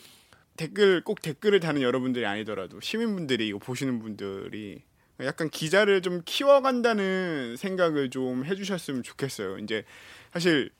댓글 0.56 1.02
꼭 1.04 1.20
댓글을 1.22 1.60
다는 1.60 1.82
여러분들이 1.82 2.26
아니더라도 2.26 2.80
시민분들이 2.80 3.48
이거 3.48 3.58
보시는 3.58 3.98
분들이 4.00 4.82
약간 5.24 5.50
기자를 5.50 6.02
좀 6.02 6.22
키워간다는 6.24 7.56
생각을 7.56 8.10
좀 8.10 8.44
해주셨으면 8.44 9.02
좋겠어요. 9.02 9.58
이제 9.58 9.84
사실 10.32 10.70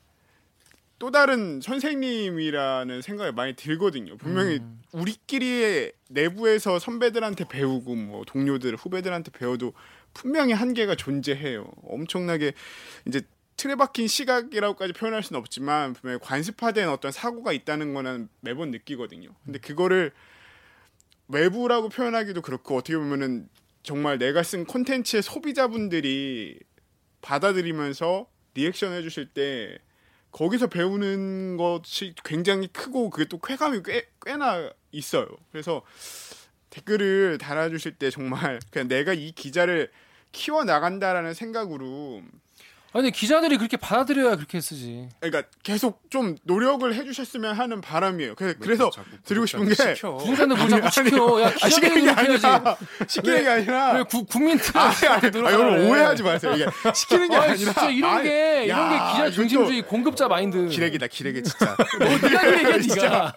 또 0.97 1.11
다른 1.11 1.59
선생님이라는 1.61 3.01
생각이 3.01 3.35
많이 3.35 3.53
들거든요. 3.53 4.17
분명히 4.17 4.59
음. 4.59 4.81
우리끼리 4.93 5.91
내부에서 6.09 6.79
선배들한테 6.79 7.45
배우고 7.49 7.95
뭐 7.95 8.23
동료들 8.25 8.75
후배들한테 8.75 9.31
배워도 9.31 9.73
분명히 10.13 10.53
한계가 10.53 10.95
존재해요. 10.95 11.69
엄청나게 11.83 12.53
이제 13.07 13.21
틀에 13.57 13.75
박힌 13.75 14.07
시각이라고까지 14.07 14.93
표현할 14.93 15.23
수는 15.23 15.39
없지만 15.39 15.93
분명히 15.93 16.19
관습화된 16.21 16.89
어떤 16.89 17.11
사고가 17.11 17.51
있다는 17.51 17.93
거는 17.93 18.29
매번 18.41 18.71
느끼거든요. 18.71 19.29
근데 19.43 19.59
그거를 19.59 20.11
외부라고 21.27 21.89
표현하기도 21.89 22.41
그렇고 22.41 22.77
어떻게 22.77 22.97
보면은 22.97 23.49
정말 23.85 24.17
내가 24.17 24.41
쓴 24.41 24.65
콘텐츠의 24.65 25.21
소비자분들이 25.21 26.59
받아들이면서 27.21 28.27
리액션 28.55 28.93
해주실 28.93 29.27
때 29.27 29.77
거기서 30.31 30.67
배우는 30.67 31.55
것이 31.55 32.15
굉장히 32.25 32.67
크고 32.67 33.11
그게 33.11 33.25
또 33.25 33.39
쾌감이 33.39 33.81
꽤, 33.85 34.07
꽤나 34.25 34.71
있어요. 34.91 35.27
그래서 35.51 35.83
댓글을 36.71 37.37
달아주실 37.37 37.97
때 37.97 38.09
정말 38.09 38.59
그냥 38.71 38.87
내가 38.87 39.13
이 39.13 39.31
기자를 39.31 39.91
키워 40.31 40.63
나간다라는 40.63 41.33
생각으로 41.33 42.23
아니 42.95 43.11
기자들이 43.11 43.57
그렇게 43.57 43.75
받아들여야 43.75 44.37
그렇게 44.37 44.61
쓰지. 44.61 45.09
그러니까 45.19 45.49
계속 45.63 46.01
좀 46.09 46.37
노력을 46.43 46.93
해주셨으면 46.95 47.53
하는 47.53 47.81
바람이에요. 47.81 48.35
그래서, 48.35 48.57
그래서 48.57 48.89
자꾸 48.89 49.09
드리고 49.25 49.45
싶은 49.45 49.67
게. 49.67 49.75
구독자들 49.75 50.55
뭐 50.55 50.67
자꾸 50.69 50.89
시켜. 50.89 51.41
야 51.41 51.53
아, 51.61 51.67
시키는 51.69 51.99
기자들이 51.99 52.03
게. 52.05 52.09
아니라 52.09 52.77
시키는 53.05 53.43
게 53.43 53.49
아니라 53.49 53.91
왜 53.95 54.03
국민들 54.03 54.65
아, 54.77 54.83
아니, 54.85 55.07
아니, 55.07 55.27
아, 55.45 55.51
여러분 55.51 55.87
오해하지 55.87 56.23
마세요. 56.23 56.53
이게 56.55 56.65
시키는 56.93 57.29
게 57.29 57.35
아니, 57.35 57.51
아니라 57.51 57.73
진짜 57.73 57.89
이런 57.89 58.17
아니, 58.17 58.29
게 58.29 58.63
이런 58.65 58.79
야, 58.79 58.89
게 58.89 59.11
기자 59.11 59.31
중심주의 59.31 59.81
공급자 59.81 60.29
마인드. 60.29 60.67
기레기다 60.69 61.07
기레기 61.07 61.43
진짜. 61.43 61.75
뭐 61.99 62.07
네가 62.07 62.41
기레기야 62.45 62.77
네가. 62.95 63.33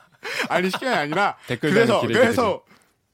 아니 0.50 0.70
시키는 0.70 0.92
게 0.92 0.98
아니라 1.00 1.36
댓글 1.48 1.70
그래서. 1.72 2.00
그래서 2.02 2.62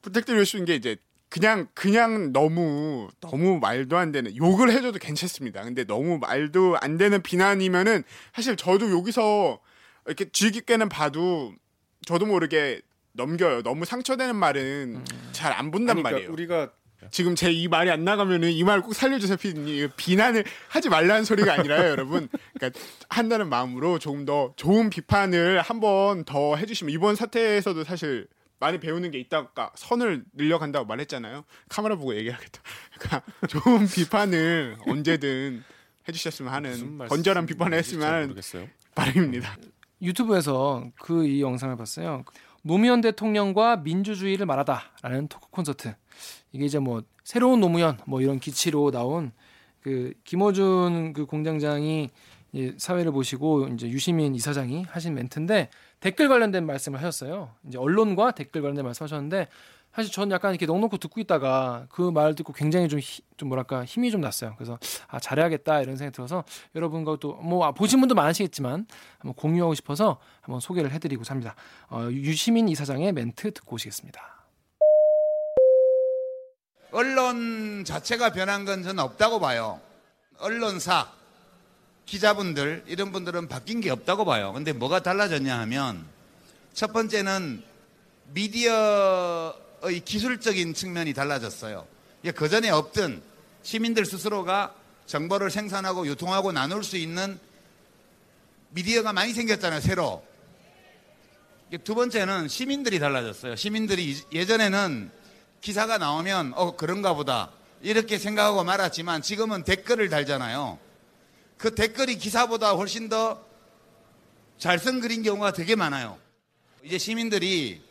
부탁드리고 0.03 0.45
싶은 0.45 0.67
게 0.67 0.75
이제 0.75 0.97
그냥 1.35 1.67
그냥 1.75 2.33
너무 2.33 3.09
너무 3.21 3.59
말도 3.59 3.97
안 3.99 4.13
되는 4.13 4.37
욕을 4.37 4.71
해줘도 4.71 5.01
괜찮습니다. 5.01 5.65
근데 5.65 5.83
너무 5.83 6.19
말도 6.19 6.77
안 6.81 6.97
되는 6.97 7.21
비난이면은 7.23 8.05
사실 8.33 8.55
저도 8.55 8.97
여기서 8.97 9.59
이렇게 10.07 10.27
깊게는 10.27 10.89
봐도 10.89 11.53
저도 12.07 12.27
모르게 12.27 12.83
넘겨요. 13.15 13.63
너무 13.63 13.85
상처되는 13.85 14.37
말은 14.37 15.03
잘안 15.33 15.73
본단 15.73 15.97
그러니까 15.97 16.11
말이에요. 16.13 16.33
우리가 16.33 16.71
지금 17.11 17.35
제 17.35 17.51
이 17.51 17.67
말이 17.67 17.91
안 17.91 18.05
나가면은 18.05 18.53
이 18.53 18.63
말 18.63 18.81
꼭 18.81 18.95
살려주세요, 18.95 19.37
피디님. 19.37 19.91
비난을 19.97 20.45
하지 20.69 20.89
말라는 20.89 21.25
소리가 21.25 21.55
아니라요, 21.55 21.91
여러분. 21.91 22.29
그러니까 22.55 22.79
한다는 23.09 23.49
마음으로 23.49 23.99
조금 23.99 24.25
더 24.25 24.53
좋은 24.55 24.89
비판을 24.89 25.61
한 25.63 25.81
번 25.81 26.25
더 26.25 26.55
해주시면 26.55 26.93
이번 26.95 27.17
사태에서도 27.17 27.83
사실 27.83 28.29
많이 28.65 28.81
배우는 28.81 29.11
게 29.11 29.19
있다가 29.19 29.73
선을 29.75 30.25
늘려간다고 30.33 30.87
말했잖아요. 30.87 31.45
카메라 31.69 31.97
보고 31.97 32.17
얘기하겠다. 32.17 32.63
그러니까 32.99 33.23
좋은 33.49 33.87
비판을 33.87 34.79
언제든 34.87 35.63
해주셨으면 36.09 36.51
하는 36.51 36.99
건전한 37.07 37.45
비판을 37.45 37.77
했으면 37.77 38.01
잘 38.01 38.15
하는. 38.23 38.71
바람입니다. 38.95 39.57
유튜브에서 40.01 40.91
그 40.99 41.27
이 41.27 41.43
영상을 41.43 41.77
봤어요. 41.77 42.25
노무현 42.63 43.03
대통령과 43.03 43.77
민주주의를 43.77 44.47
말하다라는 44.47 45.29
토크 45.29 45.51
콘서트. 45.51 45.95
이게 46.53 46.65
이제 46.65 46.79
뭐 46.79 47.03
새로운 47.23 47.61
노무현 47.61 47.99
뭐 48.07 48.23
이런 48.23 48.41
기치로 48.41 48.91
나온 48.93 49.33
그 49.81 50.15
김어준 50.25 51.13
그 51.13 51.27
공장장이 51.27 52.09
이제 52.53 52.75
사회를 52.79 53.13
보시고 53.13 53.69
이제 53.69 53.89
유시민 53.91 54.35
이사장이 54.35 54.85
하신 54.89 55.15
멘트인데 55.15 55.69
댓글 56.05 56.29
관련된 56.29 56.67
말씀을 56.67 56.99
하셨어요. 56.99 57.55
이제 57.67 57.79
언론과 57.79 58.33
댓글 58.33 58.61
관련된 58.61 58.85
말씀하셨는데 58.85 59.49
사실 59.95 60.13
저는 60.13 60.33
약간 60.33 60.51
이렇게 60.53 60.67
넉넉히 60.67 60.99
듣고 60.99 61.19
있다가 61.19 61.87
그 61.89 62.11
말 62.11 62.35
듣고 62.35 62.53
굉장히 62.53 62.89
좀, 62.91 62.99
히- 62.99 63.23
좀 63.39 63.49
뭐랄까 63.49 63.87
힘이 63.87 64.11
좀 64.11 64.21
났어요. 64.21 64.53
그래서 64.59 64.79
아 65.09 65.19
잘해야겠다 65.19 65.81
이런 65.81 65.97
생각이 65.97 66.15
들어서 66.15 66.45
여러분과 66.75 67.17
또뭐 67.17 67.65
아, 67.65 67.73
보신 67.73 68.01
분도 68.01 68.15
많으시겠지만 68.15 68.87
한번 69.19 69.35
공유하고 69.35 69.73
싶어서 69.75 70.19
한번 70.43 70.61
소개를 70.61 70.91
해드리고 70.91 71.25
삽니다. 71.25 71.55
어, 71.89 72.07
유시민 72.11 72.69
이사장의 72.69 73.13
멘트 73.13 73.55
듣고 73.55 73.77
오시겠습니다. 73.77 74.45
언론 76.93 77.83
자체가 77.87 78.31
변한 78.33 78.67
건 78.67 78.83
저는 78.83 79.03
없다고 79.03 79.41
봐요. 79.41 79.81
언론사, 80.39 81.09
기자분들, 82.07 82.85
이런 82.87 83.13
분들은 83.13 83.49
바뀐 83.49 83.81
게 83.81 83.91
없다고 83.91 84.25
봐요. 84.25 84.53
근데 84.53 84.73
뭐가 84.73 85.01
달라졌냐 85.03 85.59
하면 85.61 86.05
첫 86.73 86.93
번째는 86.93 87.63
미디어의 88.33 90.01
기술적인 90.05 90.75
측면이 90.75 91.15
달라졌어요. 91.15 91.87
그 92.35 92.49
전에 92.49 92.71
없던 92.71 93.23
시민들 93.63 94.05
스스로가 94.05 94.75
정보를 95.07 95.51
생산하고 95.51 96.07
유통하고 96.07 96.53
나눌 96.53 96.83
수 96.85 96.97
있는 96.97 97.39
미디어가 98.71 99.13
많이 99.13 99.33
생겼잖아요, 99.33 99.81
새로. 99.81 100.25
두 101.85 101.95
번째는 101.95 102.49
시민들이 102.49 102.99
달라졌어요. 102.99 103.57
시민들이 103.57 104.11
이- 104.13 104.23
예전에는 104.33 105.11
기사가 105.61 105.99
나오면 105.99 106.53
어 106.57 106.77
그런가 106.77 107.15
보다 107.15 107.51
이렇게 107.83 108.19
생각하고 108.19 108.65
말았지만 108.65 109.23
지금은 109.23 109.65
댓글을 109.65 110.09
달잖아요. 110.09 110.79
그 111.59 111.75
댓글이 111.75 112.19
기사보다 112.19 112.73
훨씬 112.73 113.09
더 113.09 113.55
잘 114.59 114.79
쓴 114.79 115.01
글인 115.01 115.23
경우가 115.23 115.53
되게 115.53 115.75
많아요. 115.75 116.19
이제 116.83 116.97
시민들이 116.99 117.83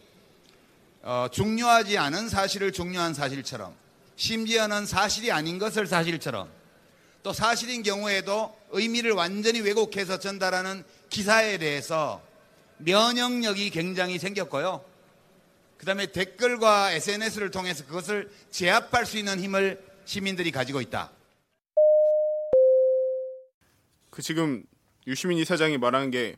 어, 1.02 1.28
중요하지 1.32 1.98
않은 1.98 2.30
사실을 2.30 2.72
중요한 2.72 3.14
사실처럼 3.14 3.76
심지어는 4.16 4.86
사실이 4.86 5.32
아닌 5.32 5.60
것을 5.60 5.86
사실처럼 5.88 6.50
또 7.22 7.34
사실인 7.34 7.84
경우에도 7.84 8.58
의미를 8.72 9.12
완전히 9.12 9.60
왜곡해서 9.60 10.20
전달하는 10.20 10.84
기사에 11.10 11.58
대해서 11.58 12.22
면역력이 12.78 13.70
굉장히 13.70 14.18
생겼고요. 14.18 14.84
그 15.78 15.86
다음에 15.86 16.12
댓글과 16.12 16.94
SNS를 16.94 17.52
통해서 17.52 17.86
그것을 17.86 18.32
제압할 18.52 19.06
수 19.06 19.18
있는 19.18 19.40
힘을 19.40 19.84
시민들이 20.06 20.52
가지고 20.52 20.80
있다. 20.82 21.12
그 24.14 24.22
지금 24.22 24.64
유시민 25.08 25.40
이사장이 25.40 25.80
말하는 25.80 26.12
게 26.12 26.36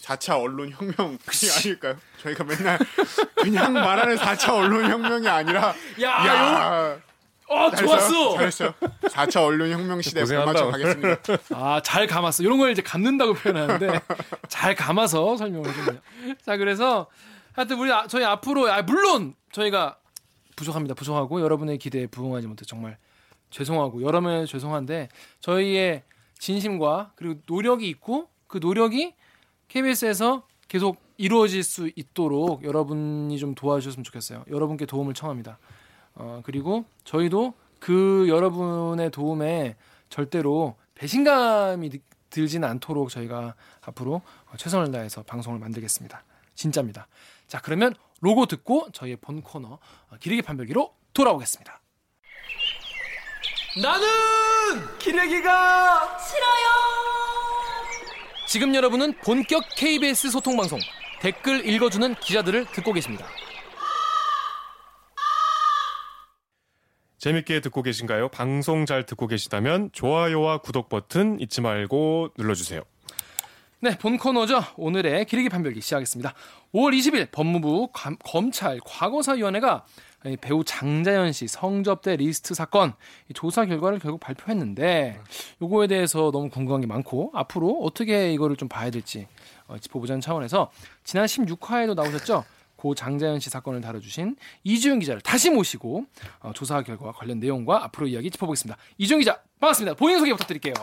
4차 0.00 0.40
언론 0.40 0.70
혁명이 0.70 1.18
아닐까요? 1.64 1.96
저희가 2.20 2.42
맨날 2.42 2.78
그냥 3.36 3.72
말하는 3.74 4.16
4차 4.16 4.52
언론 4.54 4.90
혁명이 4.90 5.28
아니라 5.28 5.72
야, 6.00 6.08
야, 6.26 6.98
어? 7.48 7.70
좋았어. 7.70 8.34
잘했어요. 8.38 8.74
4차 9.02 9.44
언론 9.44 9.70
혁명 9.70 10.02
시대 10.02 10.20
고생한다. 10.22 10.52
발맞춰 10.52 10.70
가겠습니다. 10.72 11.54
아, 11.54 11.80
잘 11.84 12.08
감았어. 12.08 12.42
이런 12.42 12.58
걸 12.58 12.72
이제 12.72 12.82
감는다고 12.82 13.34
표현하는데 13.34 14.00
잘 14.48 14.74
감아서 14.74 15.36
설명을 15.36 15.70
해 15.70 15.74
주네요. 15.74 16.00
자, 16.44 16.56
그래서 16.56 17.06
하여튼 17.52 17.78
우리 17.78 17.92
아- 17.92 18.08
저희 18.08 18.24
앞으로 18.24 18.68
아, 18.72 18.82
물론 18.82 19.34
저희가 19.52 19.96
부족합니다. 20.56 20.94
부족하고 20.96 21.40
여러분의 21.40 21.78
기대에 21.78 22.08
부응하지 22.08 22.48
못해 22.48 22.64
정말 22.66 22.98
죄송하고 23.50 24.02
여러 24.02 24.20
면 24.20 24.44
죄송한데 24.46 25.08
저희의 25.40 26.02
진심과 26.46 27.12
그리고 27.14 27.40
노력이 27.46 27.88
있고 27.88 28.28
그 28.48 28.58
노력이 28.58 29.14
KBS에서 29.68 30.42
계속 30.66 30.96
이루어질 31.16 31.62
수 31.62 31.88
있도록 31.94 32.64
여러분이 32.64 33.38
좀 33.38 33.54
도와주셨으면 33.54 34.02
좋겠어요. 34.02 34.44
여러분께 34.50 34.86
도움을 34.86 35.14
청합니다. 35.14 35.58
어, 36.16 36.42
그리고 36.44 36.84
저희도 37.04 37.54
그 37.78 38.26
여러분의 38.28 39.12
도움에 39.12 39.76
절대로 40.08 40.74
배신감이 40.96 41.88
느- 41.90 41.98
들지는 42.30 42.68
않도록 42.68 43.10
저희가 43.10 43.54
앞으로 43.82 44.14
어, 44.50 44.56
최선을 44.56 44.90
다해서 44.90 45.22
방송을 45.22 45.60
만들겠습니다. 45.60 46.24
진짜입니다. 46.56 47.06
자, 47.46 47.60
그러면 47.60 47.94
로고 48.20 48.46
듣고 48.46 48.88
저희의 48.90 49.16
본 49.20 49.42
코너 49.42 49.74
어, 50.10 50.16
기레기 50.18 50.42
판별기로 50.42 50.92
돌아오겠습니다. 51.14 51.80
나는 53.80 54.98
기레기가 54.98 56.18
싫어요. 56.18 56.68
지금 58.46 58.74
여러분은 58.74 59.14
본격 59.24 59.62
KBS 59.76 60.30
소통 60.30 60.56
방송 60.56 60.78
댓글 61.20 61.66
읽어주는 61.66 62.14
기자들을 62.16 62.66
듣고 62.66 62.92
계십니다. 62.92 63.26
재밌게 67.18 67.60
듣고 67.60 67.82
계신가요? 67.82 68.28
방송 68.30 68.84
잘 68.84 69.06
듣고 69.06 69.28
계시다면 69.28 69.90
좋아요와 69.92 70.58
구독 70.58 70.88
버튼 70.88 71.38
잊지 71.40 71.60
말고 71.60 72.30
눌러주세요. 72.36 72.82
네, 73.80 73.96
본 73.98 74.18
코너죠. 74.18 74.62
오늘의 74.76 75.24
기레기 75.26 75.48
판별기 75.48 75.80
시작하겠습니다. 75.80 76.34
5월 76.74 76.96
20일 76.98 77.30
법무부 77.30 77.90
감- 77.92 78.16
검찰 78.24 78.78
과거사위원회가 78.84 79.84
이 80.11 80.11
배우 80.40 80.64
장자연 80.64 81.32
씨 81.32 81.48
성접대 81.48 82.16
리스트 82.16 82.54
사건 82.54 82.94
이 83.28 83.32
조사 83.32 83.64
결과를 83.64 83.98
결국 83.98 84.20
발표했는데 84.20 85.20
요거에 85.60 85.86
대해서 85.88 86.30
너무 86.32 86.48
궁금한 86.48 86.80
게 86.80 86.86
많고 86.86 87.30
앞으로 87.34 87.80
어떻게 87.82 88.32
이거를 88.32 88.56
좀 88.56 88.68
봐야 88.68 88.90
될지 88.90 89.26
어, 89.66 89.78
짚어보자는 89.78 90.20
차원에서 90.20 90.70
지난 91.04 91.26
16화에도 91.26 91.94
나오셨죠. 91.94 92.44
고 92.76 92.96
장자연 92.96 93.38
씨 93.38 93.48
사건을 93.48 93.80
다뤄주신 93.80 94.34
이주영 94.64 94.98
기자를 94.98 95.20
다시 95.20 95.50
모시고 95.50 96.04
어, 96.40 96.52
조사 96.52 96.82
결과 96.82 97.12
관련 97.12 97.38
내용과 97.38 97.84
앞으로 97.84 98.08
이야기 98.08 98.28
짚어보겠습니다. 98.30 98.76
이주영 98.98 99.20
기자 99.20 99.40
반갑습니다. 99.60 99.94
본인 99.94 100.18
소개 100.18 100.32
부탁드릴게요. 100.32 100.74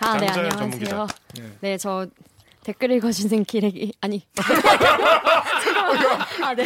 아, 0.00 0.18
네, 0.18 0.26
장자연 0.26 0.52
안녕하세요. 0.52 0.58
전문기자. 0.58 1.06
네, 1.60 1.78
저 1.78 2.06
댓글 2.66 2.90
읽어주는 2.90 3.44
기레기 3.44 3.92
아니. 4.00 4.26
아, 6.42 6.52
네. 6.52 6.64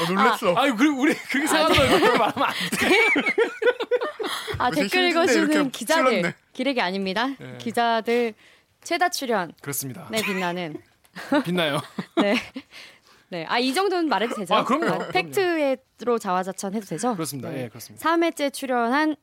어, 0.00 0.12
놀랬어. 0.12 0.54
아유, 0.56 0.74
그리고 0.76 1.02
우리 1.02 1.14
그렇게 1.14 1.46
생각하는 1.46 1.76
거 1.76 1.98
그렇게 1.98 2.18
말하면 2.18 2.48
안 2.48 2.52
돼. 2.52 2.88
아, 4.58 4.70
무슨 4.70 4.82
댓글 4.82 5.08
읽어주는 5.10 5.70
기자들 5.70 6.04
찔렀네. 6.04 6.34
기레기 6.52 6.80
아닙니다. 6.80 7.28
기자들 7.58 8.34
최다 8.82 9.10
출연. 9.10 9.52
그렇습니다. 9.62 10.08
네, 10.10 10.20
빛나는. 10.20 10.82
빛나요. 11.44 11.80
네. 12.20 12.34
네. 13.28 13.46
아, 13.48 13.60
이 13.60 13.72
정도는 13.72 14.08
말해도 14.08 14.34
되죠? 14.34 14.52
아, 14.52 14.64
그럼요. 14.64 15.12
팩트로 15.12 16.18
자화자찬 16.18 16.74
해도 16.74 16.86
되죠? 16.86 17.14
그렇습니다. 17.14 17.50
네. 17.50 17.62
예, 17.62 17.68
그렇습니다. 17.68 18.04
3회째 18.04 18.52
출연한 18.52 19.14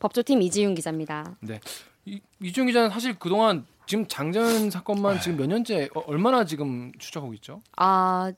법조팀 0.00 0.42
이지윤 0.42 0.74
기자입니다. 0.74 1.36
네. 1.40 1.60
이, 2.04 2.20
이주영 2.42 2.66
기자는 2.66 2.90
사실 2.90 3.18
그동안 3.18 3.66
지금 3.86 4.06
장전 4.06 4.70
사건만 4.70 5.20
지금 5.20 5.36
몇 5.36 5.46
년째 5.46 5.88
어, 5.94 6.00
얼마나 6.06 6.44
지금 6.44 6.92
추적하고 6.98 7.34
있죠? 7.34 7.60
아, 7.76 8.32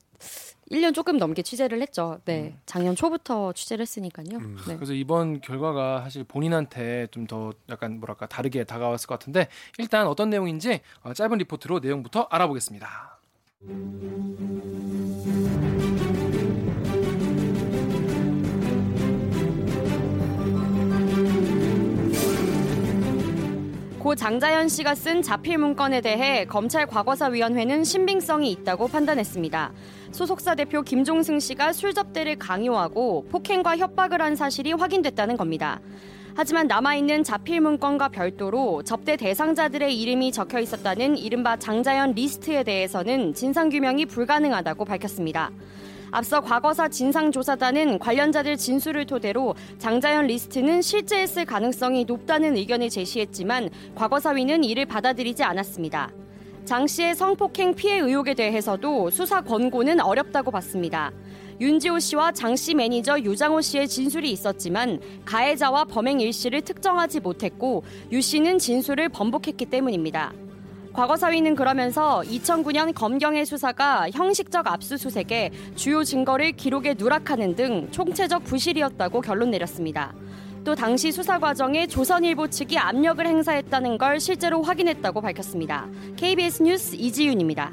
1년 0.71 0.93
조금 0.95 1.17
넘게 1.17 1.43
취재를 1.43 1.81
했죠. 1.81 2.13
음. 2.13 2.21
네. 2.25 2.57
작년 2.65 2.95
초부터 2.95 3.53
취재를 3.53 3.83
했으니까요. 3.83 4.39
네. 4.67 4.75
그래서 4.75 4.93
이번 4.93 5.41
결과가 5.41 6.01
사실 6.01 6.23
본인한테 6.23 7.07
좀 7.11 7.27
더 7.27 7.53
약간 7.69 7.99
뭐랄까 7.99 8.25
다르게 8.25 8.63
다가왔을 8.63 9.07
것 9.07 9.19
같은데 9.19 9.47
일단 9.77 10.07
어떤 10.07 10.29
내용인지 10.29 10.81
어, 11.03 11.13
짧은 11.13 11.37
리포트로 11.37 11.79
내용부터 11.79 12.27
알아보겠습니다. 12.31 13.19
고 24.13 24.15
장자연 24.15 24.69
씨가 24.69 24.93
쓴 24.93 25.23
자필 25.23 25.57
문건에 25.57 25.99
대해 25.99 26.45
검찰 26.45 26.85
과거사위원회는 26.85 27.83
신빙성이 27.83 28.51
있다고 28.51 28.87
판단했습니다. 28.87 29.71
소속사 30.11 30.53
대표 30.53 30.83
김종승 30.83 31.39
씨가 31.39 31.73
술 31.73 31.95
접대를 31.95 32.37
강요하고 32.37 33.25
폭행과 33.31 33.77
협박을 33.77 34.21
한 34.21 34.35
사실이 34.35 34.73
확인됐다는 34.73 35.35
겁니다. 35.35 35.79
하지만 36.35 36.67
남아있는 36.67 37.23
자필 37.23 37.61
문건과 37.61 38.09
별도로 38.09 38.83
접대 38.83 39.15
대상자들의 39.17 39.99
이름이 39.99 40.31
적혀 40.31 40.59
있었다는 40.59 41.17
이른바 41.17 41.57
장자연 41.57 42.11
리스트에 42.11 42.61
대해서는 42.61 43.33
진상규명이 43.33 44.05
불가능하다고 44.05 44.85
밝혔습니다. 44.85 45.49
앞서 46.13 46.41
과거사 46.41 46.89
진상조사단은 46.89 47.97
관련자들 47.97 48.55
진술을 48.55 49.07
토대로 49.07 49.55
장자연 49.79 50.27
리스트는 50.27 50.83
실재했을 50.83 51.43
가능성이 51.43 52.05
높다는 52.05 52.55
의견을 52.55 52.91
제시했지만 52.91 53.71
과거사위는 53.95 54.63
이를 54.63 54.85
받아들이지 54.85 55.41
않았습니다. 55.43 56.11
장 56.65 56.85
씨의 56.85 57.15
성폭행 57.15 57.73
피해 57.73 57.97
의혹에 57.97 58.35
대해서도 58.35 59.09
수사 59.09 59.41
권고는 59.41 59.99
어렵다고 59.99 60.51
봤습니다. 60.51 61.11
윤지호 61.59 61.97
씨와 61.97 62.31
장 62.31 62.55
씨 62.55 62.75
매니저 62.75 63.21
유장호 63.21 63.61
씨의 63.61 63.87
진술이 63.87 64.29
있었지만 64.31 64.99
가해자와 65.25 65.85
범행 65.85 66.19
일시를 66.19 66.61
특정하지 66.61 67.21
못했고 67.21 67.83
유 68.11 68.21
씨는 68.21 68.59
진술을 68.59 69.09
번복했기 69.09 69.65
때문입니다. 69.65 70.31
과거사위는 70.93 71.55
그러면서 71.55 72.21
2009년 72.21 72.93
검경의 72.93 73.45
수사가 73.45 74.11
형식적 74.11 74.67
압수수색에 74.67 75.49
주요 75.75 76.03
증거를 76.03 76.51
기록에 76.51 76.93
누락하는 76.95 77.55
등 77.55 77.89
총체적 77.91 78.43
부실이었다고 78.43 79.21
결론 79.21 79.49
내렸습니다. 79.49 80.13
또 80.63 80.75
당시 80.75 81.11
수사 81.11 81.39
과정에 81.39 81.87
조선일보 81.87 82.47
측이 82.47 82.77
압력을 82.77 83.25
행사했다는 83.25 83.97
걸 83.97 84.19
실제로 84.19 84.61
확인했다고 84.61 85.19
밝혔습니다. 85.19 85.87
KBS 86.15 86.63
뉴스 86.63 86.95
이지윤입니다. 86.95 87.71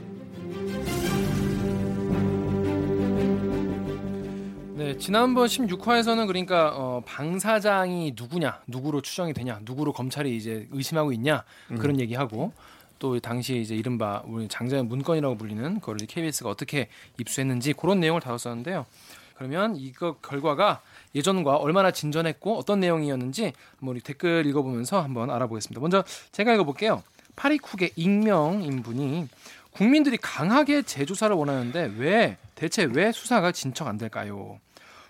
네, 4.75 4.97
지난번 4.97 5.47
16화에서는 5.47 6.27
그러니까 6.27 6.73
어, 6.75 7.03
방 7.05 7.39
사장이 7.39 8.15
누구냐, 8.19 8.61
누구로 8.67 9.03
추정이 9.03 9.35
되냐, 9.35 9.61
누구로 9.63 9.93
검찰이 9.93 10.35
이제 10.35 10.67
의심하고 10.73 11.13
있냐 11.13 11.45
그런 11.79 12.01
얘기하고 12.01 12.53
또 13.01 13.19
당시에 13.19 13.59
이제 13.59 13.75
이른바 13.75 14.23
우리 14.27 14.47
장자연 14.47 14.87
문건이라고 14.87 15.37
불리는 15.37 15.81
그걸 15.81 15.97
KBS가 15.97 16.49
어떻게 16.49 16.89
입수했는지 17.19 17.73
그런 17.73 17.99
내용을 17.99 18.21
다뤘었는데요. 18.21 18.87
그러면 19.35 19.75
이거 19.75 20.17
결과가 20.19 20.83
예전과 21.15 21.57
얼마나 21.57 21.91
진전했고 21.91 22.59
어떤 22.59 22.79
내용이었는지 22.79 23.55
한번 23.79 23.95
우리 23.95 24.01
댓글 24.01 24.45
읽어보면서 24.47 25.01
한번 25.03 25.31
알아보겠습니다. 25.31 25.81
먼저 25.81 26.05
제가 26.31 26.53
읽어볼게요. 26.55 27.03
파리쿡의 27.37 27.93
익명인 27.97 28.83
분이 28.83 29.29
국민들이 29.71 30.19
강하게 30.19 30.83
재조사를 30.83 31.35
원하는데 31.35 31.95
왜 31.97 32.37
대체 32.55 32.85
왜 32.85 33.13
수사가 33.13 33.51
진척 33.51 33.89
안 33.89 33.97
될까요? 33.97 34.61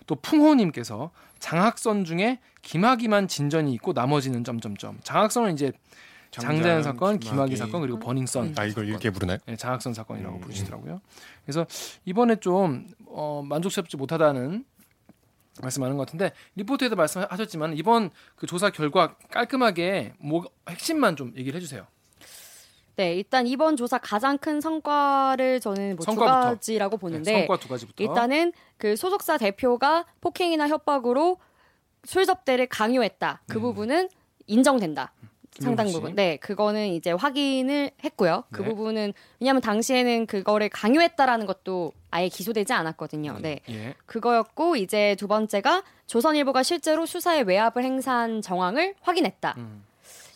또 0.07 0.15
풍호님께서 0.15 1.11
장학선 1.39 2.05
중에 2.05 2.39
김학이만 2.61 3.27
진전이 3.27 3.73
있고 3.73 3.91
나머지는 3.91 4.45
점점점 4.45 4.99
장학선은 5.03 5.55
이제 5.55 5.73
장자연 6.31 6.83
사건, 6.83 7.19
김학의. 7.19 7.19
김학의 7.19 7.57
사건 7.57 7.81
그리고 7.81 7.99
버닝썬 7.99 8.55
아 8.57 8.65
이걸 8.65 8.87
이렇게 8.87 9.09
부르나요? 9.09 9.37
네, 9.45 9.55
장학선 9.55 9.93
사건이라고 9.93 10.37
음. 10.37 10.41
부르시더라고요. 10.41 11.01
그래서 11.45 11.65
이번에 12.05 12.37
좀 12.37 12.87
어, 13.05 13.43
만족스럽지 13.45 13.97
못하다는 13.97 14.63
말씀하는 15.61 15.97
것 15.97 16.05
같은데 16.05 16.31
리포트에도 16.55 16.95
말씀하셨지만 16.95 17.77
이번 17.77 18.09
그 18.35 18.47
조사 18.47 18.69
결과 18.69 19.15
깔끔하게 19.29 20.13
뭐 20.19 20.45
핵심만 20.69 21.17
좀 21.17 21.33
얘기를 21.35 21.57
해주세요. 21.57 21.85
네, 22.95 23.15
일단 23.15 23.47
이번 23.47 23.75
조사 23.75 23.97
가장 23.97 24.37
큰 24.37 24.61
성과를 24.61 25.59
저는 25.59 25.95
뭐 25.97 26.05
두. 26.05 26.15
가지라고 26.15 26.97
네, 26.97 27.01
보는데 27.01 27.39
성과 27.39 27.57
두 27.57 27.67
가지부터. 27.67 28.03
일단은 28.03 28.53
그 28.77 28.95
소속사 28.95 29.37
대표가 29.37 30.05
폭행이나 30.21 30.67
협박으로 30.67 31.37
술 32.03 32.25
접대를 32.25 32.67
강요했다. 32.67 33.41
그 33.47 33.57
음. 33.57 33.61
부분은 33.61 34.09
인정된다. 34.47 35.13
상당. 35.59 35.87
부분. 35.91 36.15
네, 36.15 36.37
그거는 36.37 36.87
이제 36.89 37.11
확인을 37.11 37.91
했고요. 38.03 38.43
그 38.51 38.61
네. 38.61 38.69
부분은 38.69 39.13
왜냐하면 39.39 39.61
당시에는 39.61 40.25
그거를 40.25 40.69
강요했다라는 40.69 41.45
것도 41.45 41.91
아예 42.09 42.29
기소되지 42.29 42.73
않았거든요. 42.73 43.37
네. 43.41 43.59
예. 43.69 43.93
그거였고 44.05 44.75
이제 44.77 45.15
두 45.19 45.27
번째가 45.27 45.83
조선일보가 46.07 46.63
실제로 46.63 47.05
수사에 47.05 47.41
외압을 47.41 47.83
행사한 47.83 48.41
정황을 48.41 48.95
확인했다. 49.01 49.55
음, 49.57 49.83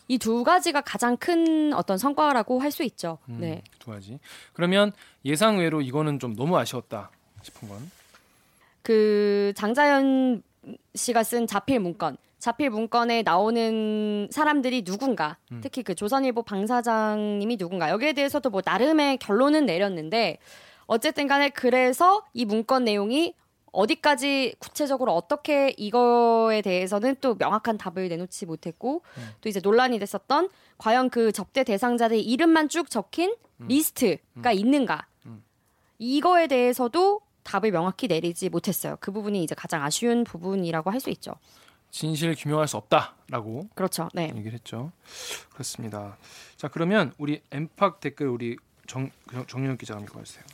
이두 0.08 0.44
가지가 0.44 0.82
가장 0.82 1.16
큰 1.16 1.72
어떤 1.72 1.98
성과라고 1.98 2.60
할 2.60 2.70
수 2.70 2.82
있죠. 2.84 3.18
음, 3.28 3.38
네. 3.40 3.62
두 3.78 3.90
가지. 3.90 4.18
그러면 4.52 4.92
예상 5.24 5.58
외로 5.58 5.80
이거는 5.80 6.18
좀 6.18 6.36
너무 6.36 6.56
아쉬웠다 6.58 7.10
싶은 7.42 7.68
건. 7.68 7.90
그 8.82 9.52
장자연 9.56 10.42
씨가 10.94 11.22
쓴 11.24 11.46
자필 11.46 11.80
문건. 11.80 12.16
자필 12.38 12.70
문건에 12.70 13.22
나오는 13.22 14.28
사람들이 14.30 14.82
누군가, 14.82 15.38
음. 15.52 15.60
특히 15.62 15.82
그 15.82 15.94
조선일보 15.94 16.42
방사장님이 16.42 17.56
누군가 17.56 17.90
여기에 17.90 18.12
대해서도 18.12 18.50
뭐 18.50 18.62
나름의 18.64 19.18
결론은 19.18 19.66
내렸는데 19.66 20.38
어쨌든 20.86 21.26
간에 21.26 21.48
그래서 21.48 22.24
이 22.34 22.44
문건 22.44 22.84
내용이 22.84 23.34
어디까지 23.72 24.54
구체적으로 24.58 25.12
어떻게 25.14 25.74
이거에 25.76 26.62
대해서는 26.62 27.16
또 27.20 27.34
명확한 27.34 27.76
답을 27.76 28.08
내놓지 28.08 28.46
못했고 28.46 29.02
음. 29.18 29.28
또 29.40 29.48
이제 29.48 29.60
논란이 29.62 29.98
됐었던 29.98 30.48
과연 30.78 31.10
그 31.10 31.32
접대 31.32 31.64
대상자들 31.64 32.18
이름만 32.18 32.68
쭉 32.68 32.88
적힌 32.88 33.34
리스트가 33.58 34.52
있는가 34.52 35.06
음. 35.26 35.42
이거에 35.98 36.46
대해서도 36.46 37.20
답을 37.42 37.70
명확히 37.70 38.08
내리지 38.08 38.48
못했어요. 38.48 38.96
그 39.00 39.12
부분이 39.12 39.42
이제 39.42 39.54
가장 39.54 39.82
아쉬운 39.82 40.24
부분이라고 40.24 40.90
할 40.90 41.00
수 41.00 41.10
있죠. 41.10 41.32
진실 41.90 42.34
규명할 42.34 42.68
수 42.68 42.76
없다라고 42.76 43.68
그렇죠. 43.74 44.08
네. 44.14 44.32
얘기를 44.34 44.52
했죠. 44.52 44.92
그렇습니다. 45.52 46.16
자 46.56 46.68
그러면 46.68 47.12
우리 47.18 47.42
엠팍 47.50 48.00
댓글 48.00 48.28
우리 48.28 48.56
정 48.86 49.10
정윤 49.46 49.76
기자가 49.78 50.00
읽어주세요. 50.00 50.44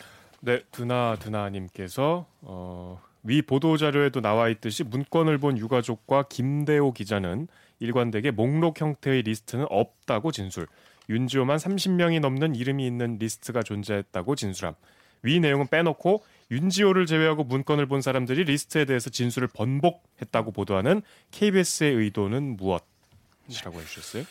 네, 0.40 0.62
두나 0.72 1.16
두나님께서 1.20 2.26
어, 2.40 3.00
위 3.22 3.42
보도 3.42 3.76
자료에도 3.76 4.20
나와 4.20 4.48
있듯이 4.48 4.82
문건을 4.82 5.38
본 5.38 5.56
유가족과 5.56 6.24
김대호 6.28 6.92
기자는 6.92 7.46
일관되게 7.78 8.30
목록 8.30 8.80
형태의 8.80 9.22
리스트는 9.22 9.66
없다고 9.70 10.32
진술. 10.32 10.66
윤지호만 11.08 11.58
30명이 11.58 12.20
넘는 12.20 12.54
이름이 12.54 12.86
있는 12.86 13.18
리스트가 13.18 13.62
존재했다고 13.62 14.36
진술함. 14.36 14.74
위 15.22 15.40
내용은 15.40 15.68
빼놓고 15.68 16.24
윤지호를 16.52 17.06
제외하고 17.06 17.44
문건을 17.44 17.86
본 17.86 18.02
사람들이 18.02 18.44
리스트에 18.44 18.84
대해서 18.84 19.08
진술을 19.08 19.48
번복했다고 19.48 20.52
보도하는 20.52 21.00
KBS의 21.30 21.94
의도는 21.94 22.58
무엇이라고 22.58 23.80
해주셨어요? 23.80 24.24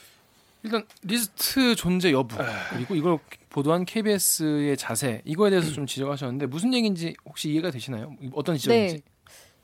일단 0.64 0.86
리스트 1.02 1.74
존재 1.74 2.12
여부 2.12 2.38
그리고 2.70 2.94
이걸 2.96 3.18
보도한 3.50 3.84
KBS의 3.86 4.78
자세 4.78 5.24
이거에 5.26 5.50
대해서 5.50 5.72
좀 5.72 5.88
지적하셨는데 5.88 6.46
무슨 6.46 6.76
얘기인지 6.76 7.16
혹시 7.26 7.50
이해가 7.50 7.72
되시나요? 7.72 8.16
어떤 8.34 8.56
지적인지? 8.56 8.96
네. 8.98 9.02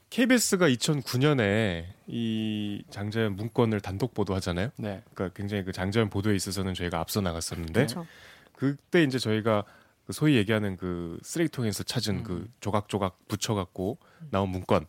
KBS가 0.09 0.67
2009년에 0.69 1.85
이 2.07 2.81
장자연 2.89 3.35
문건을 3.35 3.81
단독 3.81 4.15
보도하잖아요. 4.15 4.71
네. 4.77 5.03
그러니까 5.13 5.35
굉장히 5.37 5.63
그 5.63 5.71
장자연 5.71 6.09
보도에 6.09 6.35
있어서는 6.35 6.73
저희가 6.73 6.99
앞서 6.99 7.21
나갔었는데 7.21 7.73
그렇죠. 7.73 8.07
그때 8.53 9.03
이제 9.03 9.19
저희가 9.19 9.63
그 10.07 10.13
소위 10.13 10.37
얘기하는 10.37 10.77
그 10.77 11.19
쓰레기통에서 11.21 11.83
찾은 11.83 12.19
음. 12.19 12.23
그 12.23 12.47
조각조각 12.61 13.27
붙여갖고 13.27 13.99
나온 14.31 14.49
문건. 14.49 14.85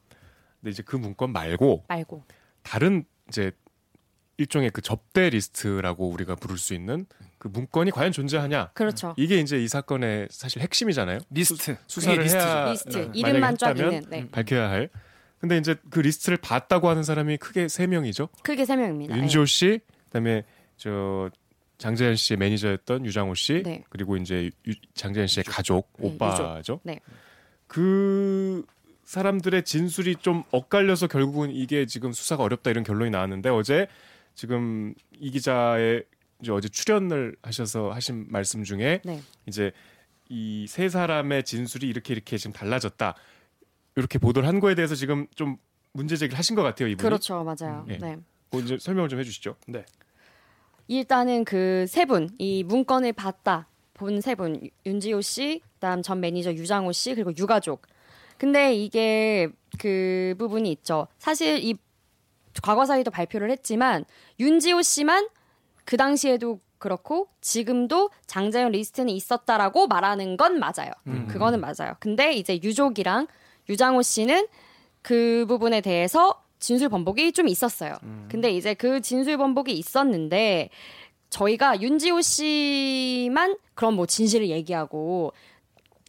근데 0.61 0.71
이제 0.71 0.85
그 0.87 0.95
문건 0.95 1.33
말고 1.33 1.85
말고. 1.89 2.23
다른 2.63 3.05
이제 3.29 3.51
일종의 4.37 4.71
그 4.71 4.81
접대 4.81 5.29
리스트라고 5.29 6.09
우리가 6.09 6.37
부를 6.37 6.57
수 6.57 6.73
있는 6.73 7.05
그 7.39 7.49
문건이 7.49 7.91
과연 7.91 8.13
존재하냐? 8.13 8.71
그렇죠. 8.75 9.15
이게 9.19 9.39
이제 9.41 9.61
이 9.61 9.67
사건의 9.67 10.29
사실 10.31 10.63
핵심이잖아요. 10.63 11.19
리스트 11.31 11.77
수 11.89 12.01
사를 12.01 12.19
그게 12.19 12.25
리스트죠. 12.25 12.47
해야 12.47 12.71
리스트 12.71 12.97
네, 12.99 13.11
이름만 13.13 13.59
쫙 13.59 13.77
있는. 13.77 14.01
네. 14.09 14.31
밝혀야 14.31 14.71
할. 14.71 14.89
근데 15.41 15.59
이제 15.59 15.75
그 15.91 15.99
리스트를 15.99 16.37
봤다고 16.37 16.89
하는 16.89 17.03
사람이 17.03 17.39
크게 17.39 17.67
세 17.67 17.89
명이죠. 17.89 18.29
크게 18.45 18.65
세 18.65 18.77
명입니다. 18.77 19.17
네. 19.17 19.23
윤지호 19.23 19.47
씨, 19.47 19.81
그다음에 20.07 20.45
저 20.77 21.31
장자연 21.79 22.17
씨의 22.17 22.39
매니저였던 22.39 23.07
유장호 23.07 23.35
씨, 23.35 23.63
네. 23.63 23.85
그리고 23.89 24.17
이제 24.17 24.51
유- 24.67 24.75
장자연 24.95 25.27
씨의 25.29 25.45
가족 25.45 25.91
네, 25.99 26.09
오빠죠. 26.09 26.81
네. 26.83 27.01
그 27.67 28.65
사람들의 29.05 29.65
진술이 29.65 30.17
좀 30.17 30.43
엇갈려서 30.51 31.07
결국은 31.07 31.51
이게 31.51 31.87
지금 31.87 32.13
수사가 32.13 32.43
어렵다 32.43 32.71
이런 32.71 32.85
결론이 32.85 33.11
나왔는데 33.11 33.49
어제 33.49 33.87
지금 34.35 34.95
이 35.19 35.31
기자의 35.31 36.05
이제 36.43 36.53
어제 36.53 36.69
출연을 36.69 37.37
하셔서 37.43 37.91
하신 37.91 38.27
말씀 38.29 38.65
중에 38.65 39.01
네. 39.05 39.21
이제 39.47 39.73
이 40.31 40.67
세 40.69 40.89
사람의 40.91 41.45
진술이 41.45 41.89
이렇게 41.89 42.13
이렇게 42.13 42.37
지금 42.37 42.53
달라졌다 42.53 43.15
이렇게 43.97 44.19
보도를 44.19 44.47
한 44.47 44.61
거에 44.61 44.75
대해서 44.75 44.95
지금 44.95 45.27
좀 45.35 45.57
문제 45.93 46.17
제기를 46.17 46.39
하신 46.39 46.55
것 46.55 46.63
같아요 46.63 46.89
이분이. 46.89 47.03
그렇죠. 47.03 47.43
맞아요. 47.45 47.85
네. 47.89 47.97
네. 47.99 48.17
그거 48.51 48.63
이제 48.63 48.77
설명을 48.79 49.09
좀 49.09 49.19
해주시죠. 49.21 49.57
일단은 50.89 51.45
그 51.45 51.85
세 51.89 52.05
분, 52.07 52.31
이 52.39 52.65
문건을 52.65 53.13
봤다 53.13 53.69
본 53.95 54.21
세 54.21 54.35
분, 54.35 54.69
윤지호 54.87 55.21
씨, 55.21 55.61
그다음 55.75 56.03
전 56.03 56.21
매니저 56.21 56.53
유장호 56.55 56.93
씨, 56.93 57.15
그리고 57.15 57.33
유가족. 57.37 57.83
근데 58.39 58.75
이게 58.75 59.49
그 59.79 60.35
부분이 60.39 60.71
있죠. 60.73 61.09
사실 61.19 61.59
이 61.65 61.77
과거사에도 62.63 63.11
발표를 63.11 63.51
했지만 63.51 64.05
윤지호 64.41 64.83
씨만 64.83 65.29
그 65.85 65.97
당시에도 65.97 66.61
그렇고 66.79 67.29
지금도 67.41 68.11
장자연 68.27 68.71
리스트는 68.73 69.09
있었다라고 69.11 69.89
말하는 69.89 70.37
건 70.37 70.59
맞아요. 70.61 70.93
음. 71.09 71.27
그거는 71.29 71.61
맞아요. 71.61 71.95
근데 71.99 72.33
이제 72.33 72.61
유족이랑 72.63 73.27
유장호 73.69 74.03
씨는 74.03 74.47
그 75.03 75.45
부분에 75.49 75.81
대해서 75.81 76.43
진술 76.59 76.89
번복이 76.89 77.33
좀 77.33 77.49
있었어요. 77.49 77.95
근데 78.29 78.51
이제 78.51 78.75
그 78.75 79.01
진술 79.01 79.37
번복이 79.37 79.73
있었는데 79.73 80.71
저희가 81.31 81.81
윤지호 81.81 82.21
씨만 82.21 83.57
그런 83.75 83.95
뭐 83.95 84.07
진실을 84.07 84.49
얘기하고 84.49 85.33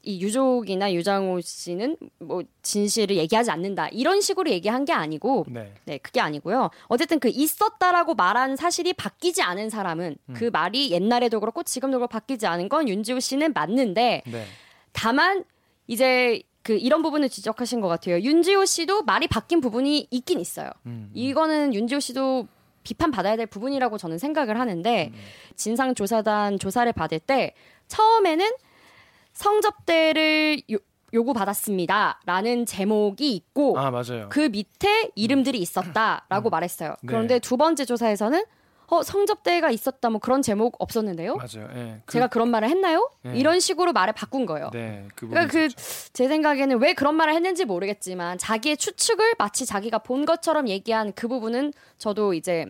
이 0.01 0.21
유족이나 0.21 0.93
유장호 0.93 1.41
씨는 1.41 1.97
뭐 2.19 2.41
진실을 2.61 3.17
얘기하지 3.17 3.51
않는다 3.51 3.89
이런 3.89 4.21
식으로 4.21 4.49
얘기한 4.49 4.85
게 4.85 4.93
아니고 4.93 5.45
네. 5.49 5.73
네, 5.85 5.97
그게 5.97 6.21
아니고요. 6.21 6.69
어쨌든 6.87 7.19
그 7.19 7.27
있었다라고 7.27 8.15
말한 8.15 8.55
사실이 8.55 8.93
바뀌지 8.93 9.41
않은 9.41 9.69
사람은 9.69 10.15
그 10.33 10.49
말이 10.53 10.91
옛날에도 10.91 11.39
그렇고 11.41 11.63
지금도 11.63 11.97
그렇고 11.97 12.09
바뀌지 12.09 12.47
않은 12.47 12.69
건 12.69 12.87
윤지호 12.87 13.19
씨는 13.19 13.53
맞는데 13.53 14.23
네. 14.25 14.45
다만 14.93 15.43
이제 15.87 16.41
그 16.63 16.73
이런 16.73 17.01
부분을 17.01 17.29
지적하신 17.29 17.81
것 17.81 17.87
같아요. 17.87 18.19
윤지호 18.19 18.65
씨도 18.65 19.03
말이 19.03 19.27
바뀐 19.27 19.61
부분이 19.61 20.07
있긴 20.11 20.39
있어요. 20.39 20.69
음. 20.85 21.09
이거는 21.13 21.73
윤지호 21.73 21.99
씨도 21.99 22.47
비판 22.83 23.11
받아야 23.11 23.35
될 23.35 23.45
부분이라고 23.45 23.97
저는 23.97 24.17
생각을 24.17 24.59
하는데 24.59 25.11
진상 25.55 25.95
조사단 25.95 26.59
조사를 26.59 26.91
받을 26.93 27.19
때 27.19 27.53
처음에는 27.87 28.49
성접대를 29.33 30.61
요, 30.71 30.77
요구받았습니다라는 31.13 32.65
제목이 32.65 33.35
있고 33.35 33.77
아. 33.79 33.91
그 34.29 34.41
밑에 34.41 35.11
이름들이 35.15 35.59
있었다라고 35.59 36.49
말했어요. 36.49 36.89
네. 36.89 37.07
그런데 37.07 37.39
두 37.39 37.57
번째 37.57 37.85
조사에서는 37.85 38.43
어 38.91 39.03
성접대가 39.03 39.69
있었다 39.69 40.09
뭐 40.09 40.19
그런 40.19 40.41
제목 40.41 40.75
없었는데요. 40.79 41.35
맞아요. 41.35 41.69
예. 41.75 42.01
그, 42.05 42.13
제가 42.13 42.27
그런 42.27 42.49
말을 42.49 42.69
했나요? 42.69 43.11
네. 43.21 43.33
이런 43.35 43.59
식으로 43.59 43.93
말을 43.93 44.13
바꾼 44.13 44.45
거예요. 44.45 44.71
네. 44.73 45.07
그 45.15 45.27
그러니까 45.27 45.51
그. 45.51 45.69
제 46.13 46.27
생각에는 46.27 46.79
왜 46.79 46.93
그런 46.93 47.15
말을 47.15 47.33
했는지 47.35 47.65
모르겠지만 47.65 48.37
자기의 48.37 48.77
추측을 48.77 49.35
마치 49.37 49.65
자기가 49.65 49.99
본 49.99 50.25
것처럼 50.25 50.67
얘기한 50.67 51.13
그 51.13 51.27
부분은 51.27 51.73
저도 51.97 52.33
이제 52.33 52.65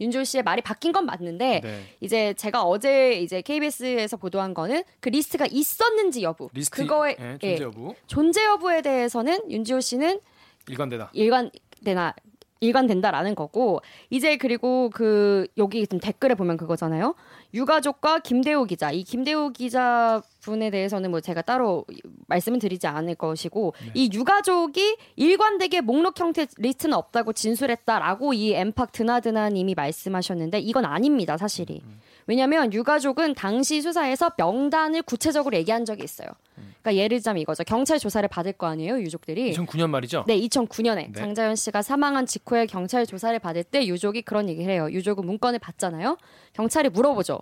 윤지호 0.00 0.24
씨의 0.24 0.42
말이 0.42 0.62
바뀐 0.62 0.92
건 0.92 1.04
맞는데 1.06 1.60
음. 1.62 1.62
네. 1.62 1.82
이제 2.00 2.34
제가 2.34 2.62
어제 2.62 3.14
이제 3.14 3.42
KBS에서 3.42 4.16
보도한 4.16 4.54
거는 4.54 4.82
그 5.00 5.10
리스트가 5.10 5.46
있었는지 5.50 6.22
여부 6.22 6.48
리스트 6.52 6.82
그거에 6.82 7.16
예, 7.20 7.38
예, 7.42 7.56
존재 7.56 7.64
여부 7.64 7.94
존재 8.06 8.44
여부에 8.44 8.82
대해서는 8.82 9.50
윤지호 9.50 9.80
씨는 9.80 10.20
일관되다. 10.68 11.10
일관되나 11.12 12.14
일관된다라는 12.60 13.34
거고 13.34 13.80
이제 14.10 14.36
그리고 14.36 14.90
그 14.90 15.46
여기 15.56 15.80
지금 15.82 16.00
댓글에 16.00 16.34
보면 16.34 16.56
그거잖아요. 16.56 17.14
유가족과 17.54 18.20
김대호 18.20 18.64
기자 18.64 18.90
이 18.90 19.04
김대호 19.04 19.50
기자 19.50 20.22
분에 20.48 20.70
대해서는 20.70 21.10
뭐 21.10 21.20
제가 21.20 21.42
따로 21.42 21.84
말씀을 22.26 22.58
드리지 22.58 22.86
않을 22.86 23.14
것이고 23.14 23.74
네. 23.84 23.90
이 23.94 24.10
유가족이 24.12 24.96
일관되게 25.16 25.80
목록 25.80 26.18
형태 26.18 26.46
리스트는 26.56 26.96
없다고 26.96 27.32
진술했다라고 27.32 28.32
이 28.32 28.52
엠팍 28.54 28.92
드나드나님이 28.92 29.74
말씀하셨는데 29.74 30.60
이건 30.60 30.84
아닙니다 30.84 31.36
사실이 31.36 31.82
음, 31.84 32.00
왜냐하면 32.26 32.72
유가족은 32.72 33.34
당시 33.34 33.80
수사에서 33.80 34.32
명단을 34.36 35.02
구체적으로 35.02 35.56
얘기한 35.56 35.84
적이 35.84 36.04
있어요. 36.04 36.28
음. 36.58 36.74
그러니까 36.82 37.02
예를 37.02 37.18
들자면 37.18 37.42
이거죠 37.42 37.64
경찰 37.64 37.98
조사를 37.98 38.26
받을 38.28 38.52
거 38.52 38.66
아니에요 38.66 39.00
유족들이 39.00 39.52
2009년 39.52 39.90
말이죠. 39.90 40.24
네, 40.26 40.38
2009년에 40.40 40.94
네. 40.94 41.12
장자연 41.12 41.56
씨가 41.56 41.82
사망한 41.82 42.26
직후에 42.26 42.66
경찰 42.66 43.06
조사를 43.06 43.38
받을 43.38 43.62
때 43.64 43.86
유족이 43.86 44.22
그런 44.22 44.48
얘기를 44.48 44.72
해요. 44.72 44.88
유족은 44.90 45.24
문건을 45.24 45.58
봤잖아요. 45.58 46.16
경찰이 46.54 46.88
물어보죠. 46.88 47.40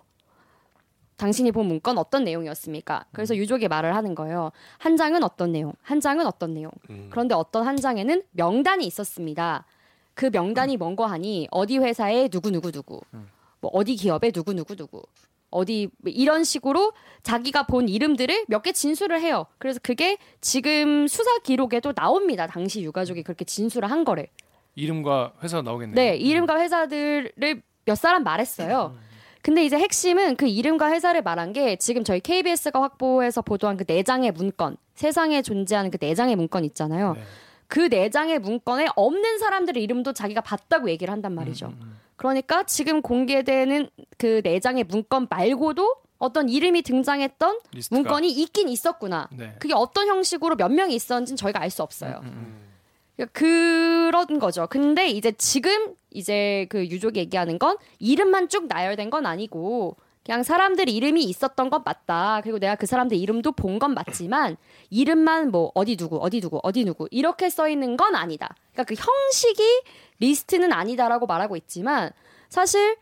당신이 1.17 1.51
본 1.51 1.65
문건 1.67 1.97
어떤 1.97 2.23
내용이었습니까? 2.23 3.05
그래서 3.11 3.33
음. 3.33 3.37
유족이 3.39 3.67
말을 3.67 3.95
하는 3.95 4.13
거예요. 4.15 4.51
한 4.77 4.95
장은 4.95 5.23
어떤 5.23 5.51
내용, 5.51 5.73
한 5.81 5.99
장은 5.99 6.25
어떤 6.27 6.53
내용. 6.53 6.71
음. 6.91 7.07
그런데 7.09 7.33
어떤 7.35 7.65
한 7.65 7.75
장에는 7.75 8.21
명단이 8.31 8.85
있었습니다. 8.85 9.65
그 10.13 10.29
명단이 10.31 10.77
뭔거 10.77 11.05
하니 11.05 11.47
어디 11.51 11.77
회사에 11.79 12.27
누구 12.27 12.51
누구 12.51 12.71
누구, 12.71 13.01
뭐 13.61 13.71
어디 13.73 13.95
기업에 13.95 14.31
누구 14.31 14.53
누구 14.53 14.75
누구, 14.75 15.01
어디 15.49 15.89
뭐 15.99 16.11
이런 16.11 16.43
식으로 16.43 16.93
자기가 17.23 17.63
본 17.63 17.87
이름들을 17.89 18.45
몇 18.47 18.61
개 18.63 18.71
진술을 18.71 19.19
해요. 19.21 19.45
그래서 19.57 19.79
그게 19.81 20.17
지금 20.41 21.07
수사 21.07 21.37
기록에도 21.39 21.93
나옵니다. 21.93 22.47
당시 22.47 22.81
유가족이 22.81 23.23
그렇게 23.23 23.43
진술을 23.45 23.89
한 23.91 24.03
거를. 24.05 24.27
이름과 24.75 25.33
회사 25.43 25.61
나오겠네요. 25.63 25.95
네, 25.95 26.15
이름과 26.17 26.59
회사들을 26.59 27.61
몇 27.85 27.95
사람 27.95 28.23
말했어요. 28.23 28.95
근데 29.41 29.63
이제 29.63 29.77
핵심은 29.77 30.35
그 30.35 30.47
이름과 30.47 30.91
회사를 30.91 31.21
말한 31.21 31.53
게 31.53 31.75
지금 31.77 32.03
저희 32.03 32.19
KBS가 32.19 32.81
확보해서 32.81 33.41
보도한 33.41 33.77
그 33.77 33.85
네 33.85 34.03
장의 34.03 34.31
문건, 34.31 34.77
세상에 34.95 35.41
존재하는 35.41 35.91
그 35.91 35.97
네 35.97 36.13
장의 36.15 36.35
문건 36.35 36.65
있잖아요. 36.65 37.13
네. 37.13 37.21
그네 37.67 38.09
장의 38.11 38.39
문건에 38.39 38.87
없는 38.95 39.39
사람들의 39.39 39.81
이름도 39.83 40.13
자기가 40.13 40.41
봤다고 40.41 40.89
얘기를 40.89 41.11
한단 41.11 41.33
말이죠. 41.35 41.73
그러니까 42.15 42.63
지금 42.63 43.01
공개되는 43.01 43.89
그 44.17 44.41
네 44.43 44.59
장의 44.59 44.85
문건 44.85 45.27
말고도 45.29 45.95
어떤 46.17 46.49
이름이 46.49 46.81
등장했던 46.81 47.59
리스트가. 47.73 47.95
문건이 47.95 48.31
있긴 48.31 48.69
있었구나. 48.69 49.27
네. 49.31 49.53
그게 49.59 49.73
어떤 49.75 50.07
형식으로 50.07 50.55
몇 50.55 50.69
명이 50.71 50.95
있었는지는 50.95 51.37
저희가 51.37 51.61
알 51.61 51.69
수 51.69 51.83
없어요. 51.83 52.21
음, 52.23 52.57
그러니까 53.17 53.33
그런 53.39 54.39
거죠. 54.39 54.67
근데 54.69 55.09
이제 55.09 55.31
지금 55.33 55.95
이제 56.11 56.67
그 56.69 56.85
유족이 56.87 57.19
얘기하는 57.19 57.59
건 57.59 57.77
이름만 57.99 58.47
쭉 58.47 58.67
나열된 58.67 59.09
건 59.09 59.25
아니고 59.25 59.97
그냥 60.23 60.43
사람들 60.43 60.89
이름이 60.89 61.23
있었던 61.23 61.69
건 61.69 61.83
맞다. 61.85 62.41
그리고 62.43 62.59
내가 62.59 62.75
그 62.75 62.85
사람들 62.85 63.17
이름도 63.17 63.53
본 63.53 63.79
건 63.79 63.93
맞지만 63.93 64.57
이름만 64.89 65.51
뭐 65.51 65.71
어디 65.73 65.95
누구 65.97 66.17
어디 66.17 66.41
누구 66.41 66.59
어디 66.63 66.83
누구 66.85 67.07
이렇게 67.11 67.49
써 67.49 67.67
있는 67.69 67.97
건 67.97 68.15
아니다. 68.15 68.55
그러니까 68.73 68.83
그 68.83 68.95
형식이 68.95 69.63
리스트는 70.19 70.71
아니다라고 70.73 71.27
말하고 71.27 71.55
있지만 71.57 72.11
사실 72.49 72.97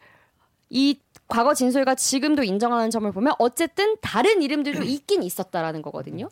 이 0.70 1.00
과거 1.28 1.54
진술과 1.54 1.96
지금도 1.96 2.44
인정하는 2.44 2.90
점을 2.90 3.10
보면 3.12 3.34
어쨌든 3.40 3.96
다른 4.02 4.42
이름들도 4.42 4.84
있긴 4.84 5.24
있었다라는 5.24 5.82
거거든요. 5.82 6.30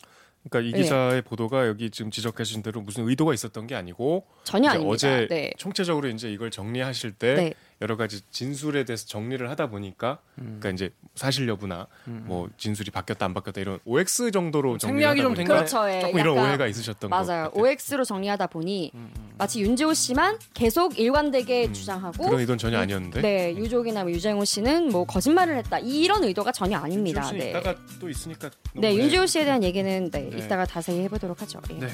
그러니까 0.49 0.69
이 0.69 0.71
네. 0.71 0.83
기자의 0.83 1.21
보도가 1.21 1.67
여기 1.67 1.89
지금 1.89 2.11
지적하신 2.11 2.63
대로 2.63 2.81
무슨 2.81 3.07
의도가 3.07 3.33
있었던 3.33 3.65
게 3.67 3.75
아니고 3.75 4.25
전혀 4.43 4.69
아닙니다. 4.69 4.91
어제 4.91 5.27
네. 5.29 5.51
총체적으로 5.57 6.09
이제 6.09 6.31
이걸 6.31 6.51
정리하실 6.51 7.13
때 7.13 7.35
네. 7.35 7.53
여러 7.81 7.97
가지 7.97 8.21
진술에 8.31 8.85
대해서 8.85 9.05
정리를 9.07 9.49
하다 9.49 9.69
보니까 9.69 10.19
음. 10.37 10.57
그러니까 10.59 10.69
이제 10.69 10.93
사실 11.15 11.47
여부나 11.47 11.87
뭐 12.05 12.49
진술이 12.57 12.91
바뀌었다 12.91 13.25
안 13.25 13.33
바뀌었다 13.33 13.61
이런 13.61 13.79
OX 13.85 14.31
정도로 14.31 14.77
생략이 14.79 15.21
정리를 15.21 15.23
좀 15.23 15.31
하다 15.31 15.35
된 15.35 15.47
보니까 15.47 15.53
거예요. 15.53 15.65
그렇죠. 15.65 15.89
예. 15.89 16.01
조금 16.01 16.19
이런 16.19 16.37
오해가 16.37 16.67
있으셨던 16.67 17.09
것 17.09 17.15
맞아요. 17.15 17.43
같아요. 17.51 17.63
OX로 17.63 18.03
정리하다 18.05 18.47
보니 18.47 18.91
음, 18.95 19.13
마치 19.37 19.61
윤지호 19.61 19.93
씨만 19.93 20.39
계속 20.53 20.97
일관되게 20.97 21.71
주장하고 21.71 22.23
그런 22.25 22.39
의도는 22.39 22.57
전혀 22.57 22.79
아니었는데 22.79 23.21
네 23.21 23.55
유족이나 23.55 24.03
뭐 24.03 24.11
유재홍 24.11 24.45
씨는 24.45 24.89
뭐 24.89 25.05
거짓말을 25.05 25.57
했다 25.57 25.79
이런 25.79 26.23
의도가 26.23 26.51
전혀 26.51 26.77
아닙니다. 26.77 27.29
네. 27.31 27.49
이따가 27.49 27.75
또 27.99 28.09
있으니까 28.09 28.49
네 28.73 28.95
윤지호 28.95 29.25
씨에 29.25 29.45
대한 29.45 29.63
얘기는 29.63 30.09
네, 30.11 30.29
네. 30.29 30.37
이따가 30.37 30.65
자세히 30.65 31.01
해보도록 31.01 31.41
하죠. 31.41 31.59
예. 31.71 31.79
네. 31.79 31.87